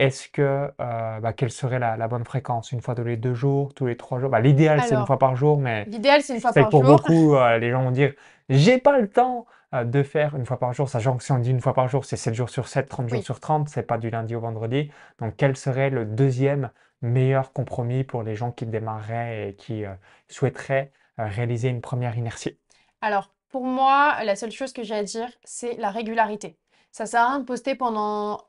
est-ce 0.00 0.28
que 0.28 0.72
euh, 0.80 1.20
bah, 1.20 1.32
quelle 1.34 1.50
serait 1.50 1.78
la, 1.78 1.96
la 1.96 2.08
bonne 2.08 2.24
fréquence? 2.24 2.72
Une 2.72 2.80
fois 2.80 2.94
tous 2.94 3.04
les 3.04 3.18
deux 3.18 3.34
jours, 3.34 3.74
tous 3.74 3.86
les 3.86 3.96
trois 3.98 4.18
jours? 4.18 4.30
Bah, 4.30 4.40
l'idéal, 4.40 4.82
c'est 4.82 4.94
une 4.94 5.04
fois 5.04 5.18
par 5.18 5.36
jour, 5.36 5.58
mais 5.58 5.84
l'idéal, 5.84 6.22
c'est 6.22 6.34
une 6.34 6.40
fois 6.40 6.54
par 6.54 6.70
pour 6.70 6.84
jour. 6.84 6.96
beaucoup, 6.96 7.36
euh, 7.36 7.58
les 7.58 7.70
gens 7.70 7.82
vont 7.82 7.90
dire, 7.90 8.14
j'ai 8.48 8.78
pas 8.78 8.98
le 8.98 9.10
temps 9.10 9.46
euh, 9.74 9.84
de 9.84 10.02
faire 10.02 10.34
une 10.36 10.46
fois 10.46 10.58
par 10.58 10.72
jour, 10.72 10.88
sachant 10.88 11.18
que 11.18 11.22
si 11.22 11.32
on 11.32 11.38
dit 11.38 11.50
une 11.50 11.60
fois 11.60 11.74
par 11.74 11.86
jour, 11.88 12.06
c'est 12.06 12.16
7 12.16 12.34
jours 12.34 12.48
sur 12.48 12.66
7, 12.66 12.88
30 12.88 13.08
jours 13.08 13.22
sur 13.22 13.40
30, 13.40 13.68
c'est 13.68 13.82
pas 13.82 13.98
du 13.98 14.08
lundi 14.08 14.34
au 14.34 14.40
vendredi. 14.40 14.90
Donc, 15.20 15.34
quel 15.36 15.54
serait 15.54 15.90
le 15.90 16.06
deuxième 16.06 16.70
meilleur 17.02 17.52
compromis 17.52 18.02
pour 18.02 18.22
les 18.22 18.34
gens 18.36 18.52
qui 18.52 18.64
démarreraient 18.66 19.50
et 19.50 19.54
qui 19.54 19.84
souhaiteraient 20.28 20.92
réaliser 21.18 21.68
une 21.68 21.82
première 21.82 22.16
inertie? 22.16 22.58
Alors, 23.02 23.30
pour 23.50 23.64
moi, 23.64 24.22
la 24.24 24.36
seule 24.36 24.50
chose 24.52 24.72
que 24.72 24.82
j'ai 24.82 24.94
à 24.94 25.02
dire, 25.02 25.28
c'est 25.44 25.74
la 25.76 25.90
régularité. 25.90 26.56
Ça 26.90 27.06
sert 27.06 27.20
à 27.22 27.28
rien 27.28 27.38
de 27.40 27.44
poster 27.44 27.74
pendant... 27.74 28.40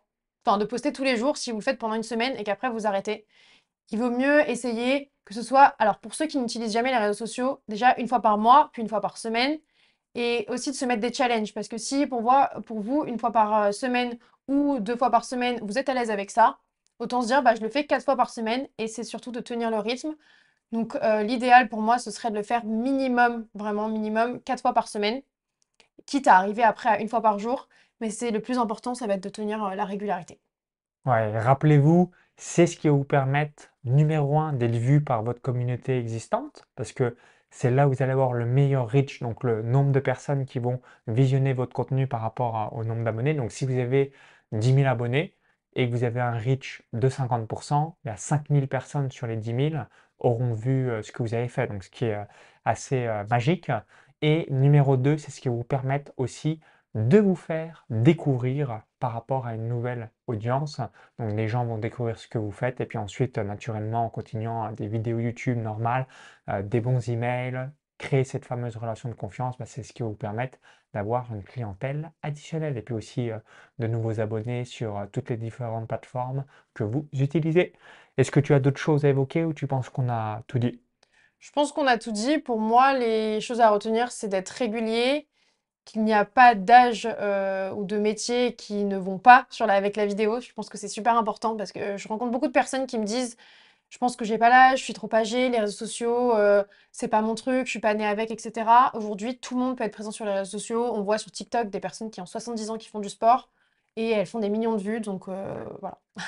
Enfin, 0.46 0.58
de 0.58 0.66
poster 0.66 0.92
tous 0.92 1.04
les 1.04 1.18
jours 1.18 1.38
si 1.38 1.52
vous 1.52 1.58
le 1.58 1.64
faites 1.64 1.78
pendant 1.78 1.96
une 1.96 2.04
semaine 2.04 2.36
et 2.38 2.44
qu'après 2.44 2.70
vous 2.70 2.88
arrêtez. 2.88 3.26
Il 3.92 4.00
vaut 4.00 4.10
mieux 4.10 4.50
essayer 4.50 5.12
que 5.26 5.34
ce 5.34 5.44
soit... 5.44 5.76
Alors, 5.80 6.00
pour 6.00 6.14
ceux 6.16 6.26
qui 6.28 6.38
n'utilisent 6.40 6.74
jamais 6.74 6.92
les 6.92 6.98
réseaux 6.98 7.14
sociaux, 7.14 7.62
déjà 7.68 7.96
une 7.98 8.08
fois 8.08 8.22
par 8.22 8.38
mois, 8.38 8.70
puis 8.74 8.82
une 8.82 8.90
fois 8.90 9.02
par 9.02 9.18
semaine. 9.18 9.60
Et 10.16 10.46
aussi 10.50 10.72
de 10.72 10.76
se 10.76 10.86
mettre 10.86 11.02
des 11.02 11.14
challenges. 11.14 11.54
Parce 11.54 11.68
que 11.68 11.78
si 11.78 12.08
pour, 12.08 12.30
pour 12.66 12.82
vous, 12.82 13.06
une 13.06 13.20
fois 13.20 13.32
par 13.32 13.64
euh, 13.64 13.72
semaine 13.72 14.18
ou 14.48 14.80
deux 14.80 14.96
fois 14.96 15.12
par 15.12 15.26
semaine, 15.26 15.60
vous 15.62 15.78
êtes 15.78 15.90
à 15.90 15.94
l'aise 15.94 16.12
avec 16.12 16.32
ça, 16.32 16.58
autant 17.00 17.22
se 17.22 17.28
dire, 17.28 17.44
bah, 17.44 17.56
je 17.56 17.62
le 17.62 17.70
fais 17.70 17.86
quatre 17.86 18.04
fois 18.04 18.16
par 18.16 18.30
semaine. 18.30 18.68
Et 18.78 18.88
c'est 18.88 19.04
surtout 19.04 19.32
de 19.32 19.40
tenir 19.40 19.70
le 19.70 19.78
rythme. 19.78 20.16
Donc, 20.72 20.96
euh, 20.96 21.24
l'idéal 21.24 21.70
pour 21.70 21.82
moi, 21.82 21.98
ce 22.00 22.12
serait 22.12 22.32
de 22.32 22.36
le 22.36 22.44
faire 22.44 22.66
minimum, 22.66 23.48
vraiment 23.54 23.90
minimum, 23.90 24.42
quatre 24.42 24.62
fois 24.62 24.74
par 24.74 24.88
semaine, 24.88 25.22
quitte 26.06 26.28
à 26.28 26.38
arriver 26.38 26.64
après 26.64 26.90
à 26.90 27.02
une 27.02 27.10
fois 27.10 27.22
par 27.22 27.40
jour. 27.40 27.68
Mais 28.02 28.10
c'est 28.10 28.32
le 28.32 28.42
plus 28.42 28.58
important, 28.58 28.96
ça 28.96 29.08
va 29.08 29.14
être 29.14 29.24
de 29.24 29.30
tenir 29.30 29.64
euh, 29.64 29.76
la 29.76 29.86
régularité. 29.86 30.40
Ouais, 31.06 31.38
rappelez-vous, 31.38 32.12
c'est 32.36 32.68
ce 32.68 32.76
qui 32.76 32.88
va 32.88 32.94
vous 32.96 33.04
permettre, 33.04 33.72
numéro 33.84 34.40
un, 34.40 34.54
d'être 34.54 34.76
vu 34.76 35.04
par 35.04 35.24
votre 35.24 35.42
communauté 35.42 35.98
existante, 35.98 36.68
parce 36.76 36.92
que 36.92 37.16
c'est 37.52 37.70
là 37.72 37.88
où 37.88 37.92
vous 37.94 38.02
allez 38.04 38.12
avoir 38.12 38.34
le 38.34 38.46
meilleur 38.46 38.90
reach, 38.90 39.22
donc 39.22 39.44
le 39.44 39.62
nombre 39.62 39.92
de 39.92 40.00
personnes 40.00 40.46
qui 40.46 40.60
vont 40.60 40.82
visionner 41.08 41.54
votre 41.54 41.74
contenu 41.74 42.08
par 42.08 42.22
rapport 42.22 42.72
au 42.74 42.84
nombre 42.84 43.04
d'abonnés. 43.04 43.34
Donc 43.34 43.52
si 43.52 43.66
vous 43.66 43.78
avez 43.78 44.14
10 44.52 44.74
000 44.74 44.88
abonnés 44.88 45.36
et 45.76 45.88
que 45.88 45.92
vous 45.96 46.04
avez 46.04 46.22
un 46.22 46.32
reach 46.32 46.84
de 46.94 47.10
50%, 47.10 47.96
il 48.04 48.08
y 48.08 48.12
a 48.12 48.18
5 48.18 48.48
000 48.50 48.68
personnes 48.68 49.12
sur 49.12 49.28
les 49.28 49.38
10 49.38 49.70
000 49.72 49.84
auront 50.20 50.54
vu 50.54 50.90
euh, 50.90 51.02
ce 51.02 51.12
que 51.12 51.24
vous 51.24 51.34
avez 51.34 51.48
fait, 51.48 51.68
donc 51.68 51.84
ce 51.84 51.90
qui 51.90 52.06
est 52.06 52.16
euh, 52.16 52.24
assez 52.66 53.08
magique. 53.30 53.72
Et 54.22 54.48
numéro 54.52 54.98
2, 54.98 55.18
c'est 55.18 55.32
ce 55.32 55.42
qui 55.42 55.50
vous 55.50 55.64
permet 55.64 56.04
aussi 56.18 56.60
de 56.96 57.20
vous 57.20 57.36
faire 57.36 57.86
découvrir 57.90 58.82
par 59.00 59.14
rapport 59.14 59.48
à 59.48 59.56
une 59.56 59.68
nouvelle 59.68 60.12
audience. 60.28 60.82
Donc 61.20 61.36
les 61.36 61.48
gens 61.48 61.66
vont 61.66 61.78
découvrir 61.78 62.20
ce 62.20 62.28
que 62.28 62.38
vous 62.38 62.52
faites 62.52 62.82
et 62.82 62.86
puis 62.86 62.98
ensuite, 62.98 63.38
naturellement, 63.38 64.06
en 64.06 64.10
continuant 64.10 64.72
des 64.72 64.88
vidéos 64.88 65.20
YouTube 65.20 65.58
normales, 65.58 66.08
euh, 66.50 66.62
des 66.62 66.82
bons 66.82 67.10
emails, 67.10 67.70
créer 67.98 68.24
cette 68.24 68.46
fameuse 68.46 68.76
relation 68.78 69.10
de 69.10 69.14
confiance, 69.14 69.58
bah, 69.58 69.66
c'est 69.66 69.84
ce 69.84 69.94
qui 69.94 70.02
va 70.02 70.10
vous 70.10 70.16
permettre 70.16 70.58
d'avoir 70.94 71.34
une 71.34 71.44
clientèle 71.44 72.12
additionnelle 72.22 72.78
et 72.78 72.82
puis 72.82 72.94
aussi 72.94 73.32
euh, 73.32 73.38
de 73.80 73.88
nouveaux 73.88 74.20
abonnés 74.20 74.66
sur 74.66 74.98
euh, 74.98 75.06
toutes 75.12 75.30
les 75.30 75.38
différentes 75.38 75.88
plateformes 75.88 76.46
que 76.74 76.84
vous 76.84 77.08
utilisez. 77.14 77.74
Est-ce 78.18 78.32
que 78.32 78.40
tu 78.40 78.54
as 78.54 78.60
d'autres 78.60 78.80
choses 78.80 79.06
à 79.06 79.10
évoquer 79.10 79.46
ou 79.46 79.54
tu 79.54 79.68
penses 79.68 79.90
qu'on 79.90 80.10
a 80.10 80.44
tout 80.48 80.60
dit? 80.60 80.82
Je 81.40 81.52
pense 81.52 81.72
qu'on 81.72 81.88
a 81.88 81.98
tout 81.98 82.12
dit. 82.12 82.38
Pour 82.38 82.60
moi, 82.60 82.94
les 82.94 83.42
choses 83.42 83.62
à 83.62 83.70
retenir, 83.70 84.12
c'est 84.12 84.28
d'être 84.28 84.50
régulier, 84.50 85.28
qu'il 85.86 86.04
n'y 86.04 86.14
a 86.14 86.26
pas 86.26 86.56
d'âge 86.56 87.08
euh, 87.20 87.72
ou 87.72 87.86
de 87.86 87.98
métier 87.98 88.56
qui 88.56 88.84
ne 88.86 88.98
vont 88.98 89.18
pas 89.18 89.46
sur 89.50 89.66
la, 89.66 89.74
avec 89.74 89.96
la 89.96 90.06
vidéo. 90.06 90.40
Je 90.40 90.54
pense 90.54 90.70
que 90.70 90.78
c'est 90.78 90.88
super 90.88 91.18
important 91.18 91.56
parce 91.56 91.72
que 91.72 91.98
je 91.98 92.08
rencontre 92.08 92.32
beaucoup 92.32 92.48
de 92.48 92.52
personnes 92.52 92.88
qui 92.88 93.00
me 93.00 93.06
disent 93.06 93.38
je 93.92 93.98
pense 93.98 94.16
que 94.16 94.24
j'ai 94.24 94.38
pas 94.38 94.48
l'âge, 94.48 94.80
je 94.80 94.84
suis 94.86 94.94
trop 94.94 95.14
âgée, 95.14 95.50
les 95.50 95.60
réseaux 95.60 95.86
sociaux, 95.86 96.34
euh, 96.38 96.64
c'est 96.94 97.10
pas 97.10 97.22
mon 97.22 97.36
truc, 97.36 97.66
je 97.66 97.72
suis 97.72 97.80
pas 97.80 97.94
née 97.94 98.06
avec, 98.06 98.32
etc. 98.32 98.66
Aujourd'hui, 98.94 99.38
tout 99.38 99.56
le 99.56 99.60
monde 99.60 99.78
peut 99.78 99.84
être 99.84 99.92
présent 99.92 100.12
sur 100.12 100.24
les 100.24 100.32
réseaux 100.32 100.58
sociaux. 100.58 100.94
On 100.94 101.02
voit 101.02 101.18
sur 101.18 101.30
TikTok 101.30 101.70
des 101.70 101.82
personnes 101.82 102.10
qui 102.10 102.22
ont 102.22 102.26
70 102.26 102.70
ans 102.70 102.78
qui 102.78 102.88
font 102.88 103.02
du 103.02 103.10
sport 103.10 103.50
et 103.98 104.12
elles 104.12 104.26
font 104.26 104.40
des 104.40 104.50
millions 104.50 104.78
de 104.78 104.82
vues. 104.82 105.02
Donc 105.02 105.28
euh, 105.28 105.66
voilà. 105.82 106.00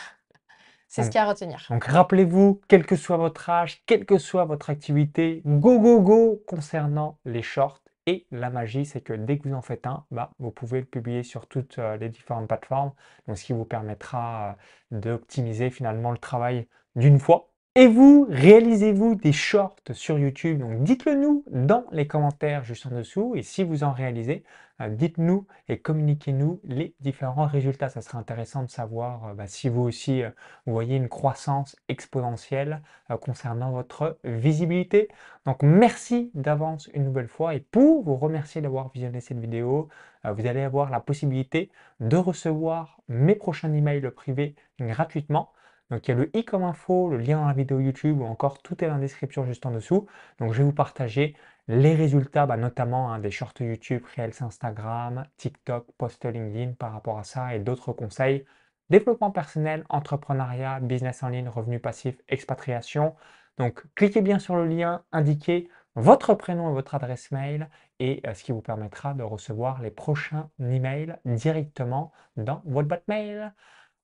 c'est 0.89 1.03
ce 1.03 1.07
qu'il 1.07 1.15
y 1.15 1.19
a 1.19 1.24
à 1.24 1.29
retenir. 1.29 1.65
Donc 1.69 1.86
rappelez-vous, 1.86 2.60
quel 2.67 2.86
que 2.86 2.98
soit 2.98 3.15
votre 3.15 3.50
âge, 3.50 3.81
quelle 3.86 4.05
que 4.05 4.17
soit 4.17 4.43
votre 4.43 4.69
activité, 4.69 5.41
go 5.45 5.79
go 5.79 6.01
go 6.01 6.43
concernant 6.45 7.17
les 7.24 7.41
shorts. 7.41 7.83
Et 8.05 8.27
la 8.31 8.50
magie, 8.50 8.86
c'est 8.86 9.01
que 9.01 9.13
dès 9.13 9.38
que 9.38 9.48
vous 9.48 9.55
en 9.55 9.62
faites 9.62 9.88
un, 9.88 10.05
bah, 10.12 10.33
vous 10.39 10.51
pouvez 10.51 10.79
le 10.81 10.86
publier 10.86 11.24
sur 11.24 11.48
toutes 11.48 11.79
euh, 11.79 11.98
les 11.98 12.10
différentes 12.10 12.48
plateformes, 12.48 12.93
donc 13.27 13.38
ce 13.38 13.45
qui 13.45 13.53
vous 13.53 13.65
permettra 13.65 14.57
d'optimiser 14.91 15.69
finalement 15.69 16.12
le 16.12 16.17
travail 16.17 16.67
d'une 16.95 17.19
fois 17.19 17.52
et 17.75 17.88
vous, 17.88 18.27
réalisez-vous 18.30 19.15
des 19.15 19.32
shorts 19.32 19.75
sur 19.94 20.20
YouTube 20.20 20.60
Donc 20.60 20.84
dites-le 20.84 21.15
nous 21.15 21.44
dans 21.50 21.86
les 21.92 22.06
commentaires 22.06 22.63
juste 22.63 22.86
en 22.86 22.92
dessous. 22.92 23.34
Et 23.36 23.42
si 23.42 23.63
vous 23.63 23.84
en 23.84 23.94
réalisez, 23.94 24.44
euh, 24.80 24.89
dites-nous 24.89 25.48
et 25.70 25.80
communiquez-nous 25.80 26.60
les 26.65 26.94
différents 27.00 27.48
résultats. 27.48 27.89
Ça 27.89 28.01
serait 28.01 28.20
intéressant 28.20 28.62
de 28.62 28.70
savoir 28.70 29.25
euh, 29.25 29.34
bah, 29.34 29.48
si 29.48 29.70
vous 29.70 29.82
aussi 29.82 30.22
euh, 30.22 30.30
vous 30.68 30.74
voyez 30.74 30.96
une 30.98 31.10
croissance 31.10 31.75
exponentielle 31.88 32.84
concernant 33.22 33.72
votre 33.72 34.20
visibilité. 34.24 35.08
Donc 35.48 35.63
merci 35.63 36.30
d'avance 36.36 36.92
une 36.94 37.06
nouvelle 37.06 37.27
fois. 37.27 37.56
Et 37.56 37.60
pour 37.60 38.03
vous 38.03 38.15
remercier 38.15 38.62
d'avoir 38.62 38.89
visionné 38.89 39.20
cette 39.20 39.39
vidéo, 39.39 39.89
vous 40.24 40.48
allez 40.48 40.62
avoir 40.62 40.89
la 40.89 41.00
possibilité 41.00 41.70
de 42.00 42.18
recevoir 42.18 43.01
mes 43.10 43.36
prochains 43.36 43.74
emails 43.74 44.10
privés 44.12 44.56
gratuitement. 44.80 45.51
Donc 45.90 46.08
il 46.08 46.12
y 46.12 46.13
a 46.13 46.18
le 46.18 46.36
i 46.36 46.46
comme 46.46 46.63
info, 46.63 47.10
le 47.10 47.18
lien 47.18 47.40
dans 47.40 47.48
la 47.48 47.54
vidéo 47.54 47.80
YouTube 47.80 48.20
ou 48.20 48.25
encore 48.25 48.62
tout 48.62 48.84
est 48.84 48.88
dans 48.88 48.96
la 48.96 49.00
description 49.00 49.46
juste 49.46 49.66
en 49.66 49.72
dessous. 49.72 50.08
Donc 50.40 50.54
je 50.54 50.60
vais 50.60 50.63
vous 50.63 50.74
partager 50.74 51.36
les 51.68 51.96
résultats, 51.96 52.46
bah, 52.46 52.58
notamment 52.58 53.12
hein, 53.13 53.20
des 53.20 53.32
shorts 53.32 53.54
YouTube, 53.60 54.04
Reels 54.18 54.42
Instagram, 54.42 55.25
TikTok, 55.38 55.88
post 55.98 56.25
LinkedIn 56.25 56.74
par 56.74 56.94
rapport 56.94 57.20
à 57.20 57.24
ça 57.24 57.56
et 57.56 57.60
d'autres 57.60 57.94
conseils. 57.94 58.46
Développement 58.90 59.32
personnel, 59.32 59.86
entrepreneuriat, 59.90 60.80
business 60.82 61.24
en 61.24 61.30
ligne, 61.30 61.48
revenus 61.48 61.82
passifs, 61.82 62.18
expatriation. 62.28 63.16
Donc 63.58 63.84
cliquez 63.96 64.22
bien 64.22 64.40
sur 64.40 64.56
le 64.56 64.68
lien, 64.68 65.04
indiquez 65.12 65.70
votre 65.96 66.34
prénom 66.34 66.70
et 66.70 66.74
votre 66.74 66.96
adresse 66.96 67.32
mail 67.32 67.70
et 68.00 68.22
euh, 68.25 68.34
ce 68.34 68.44
qui 68.44 68.52
vous 68.52 68.62
permettra 68.62 69.13
de 69.13 69.24
recevoir 69.24 69.82
les 69.82 69.92
prochains 69.92 70.50
emails 70.60 71.16
directement 71.25 72.12
dans 72.36 72.62
votre 72.66 72.88
boîte 72.88 73.08
mail. 73.08 73.54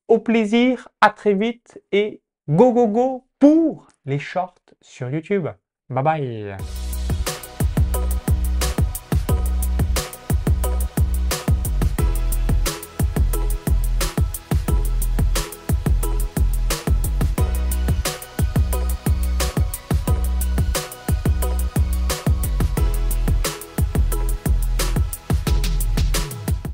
Au 0.09 0.17
plaisir, 0.17 0.89
à 1.01 1.11
très 1.11 1.35
vite 1.35 1.81
et 1.91 2.21
go 2.49 2.73
go 2.73 2.87
go 2.87 3.27
pour 3.37 3.87
les 4.05 4.17
shorts 4.17 4.55
sur 4.81 5.10
YouTube. 5.10 5.47
Bye 5.88 6.03
bye 6.03 6.57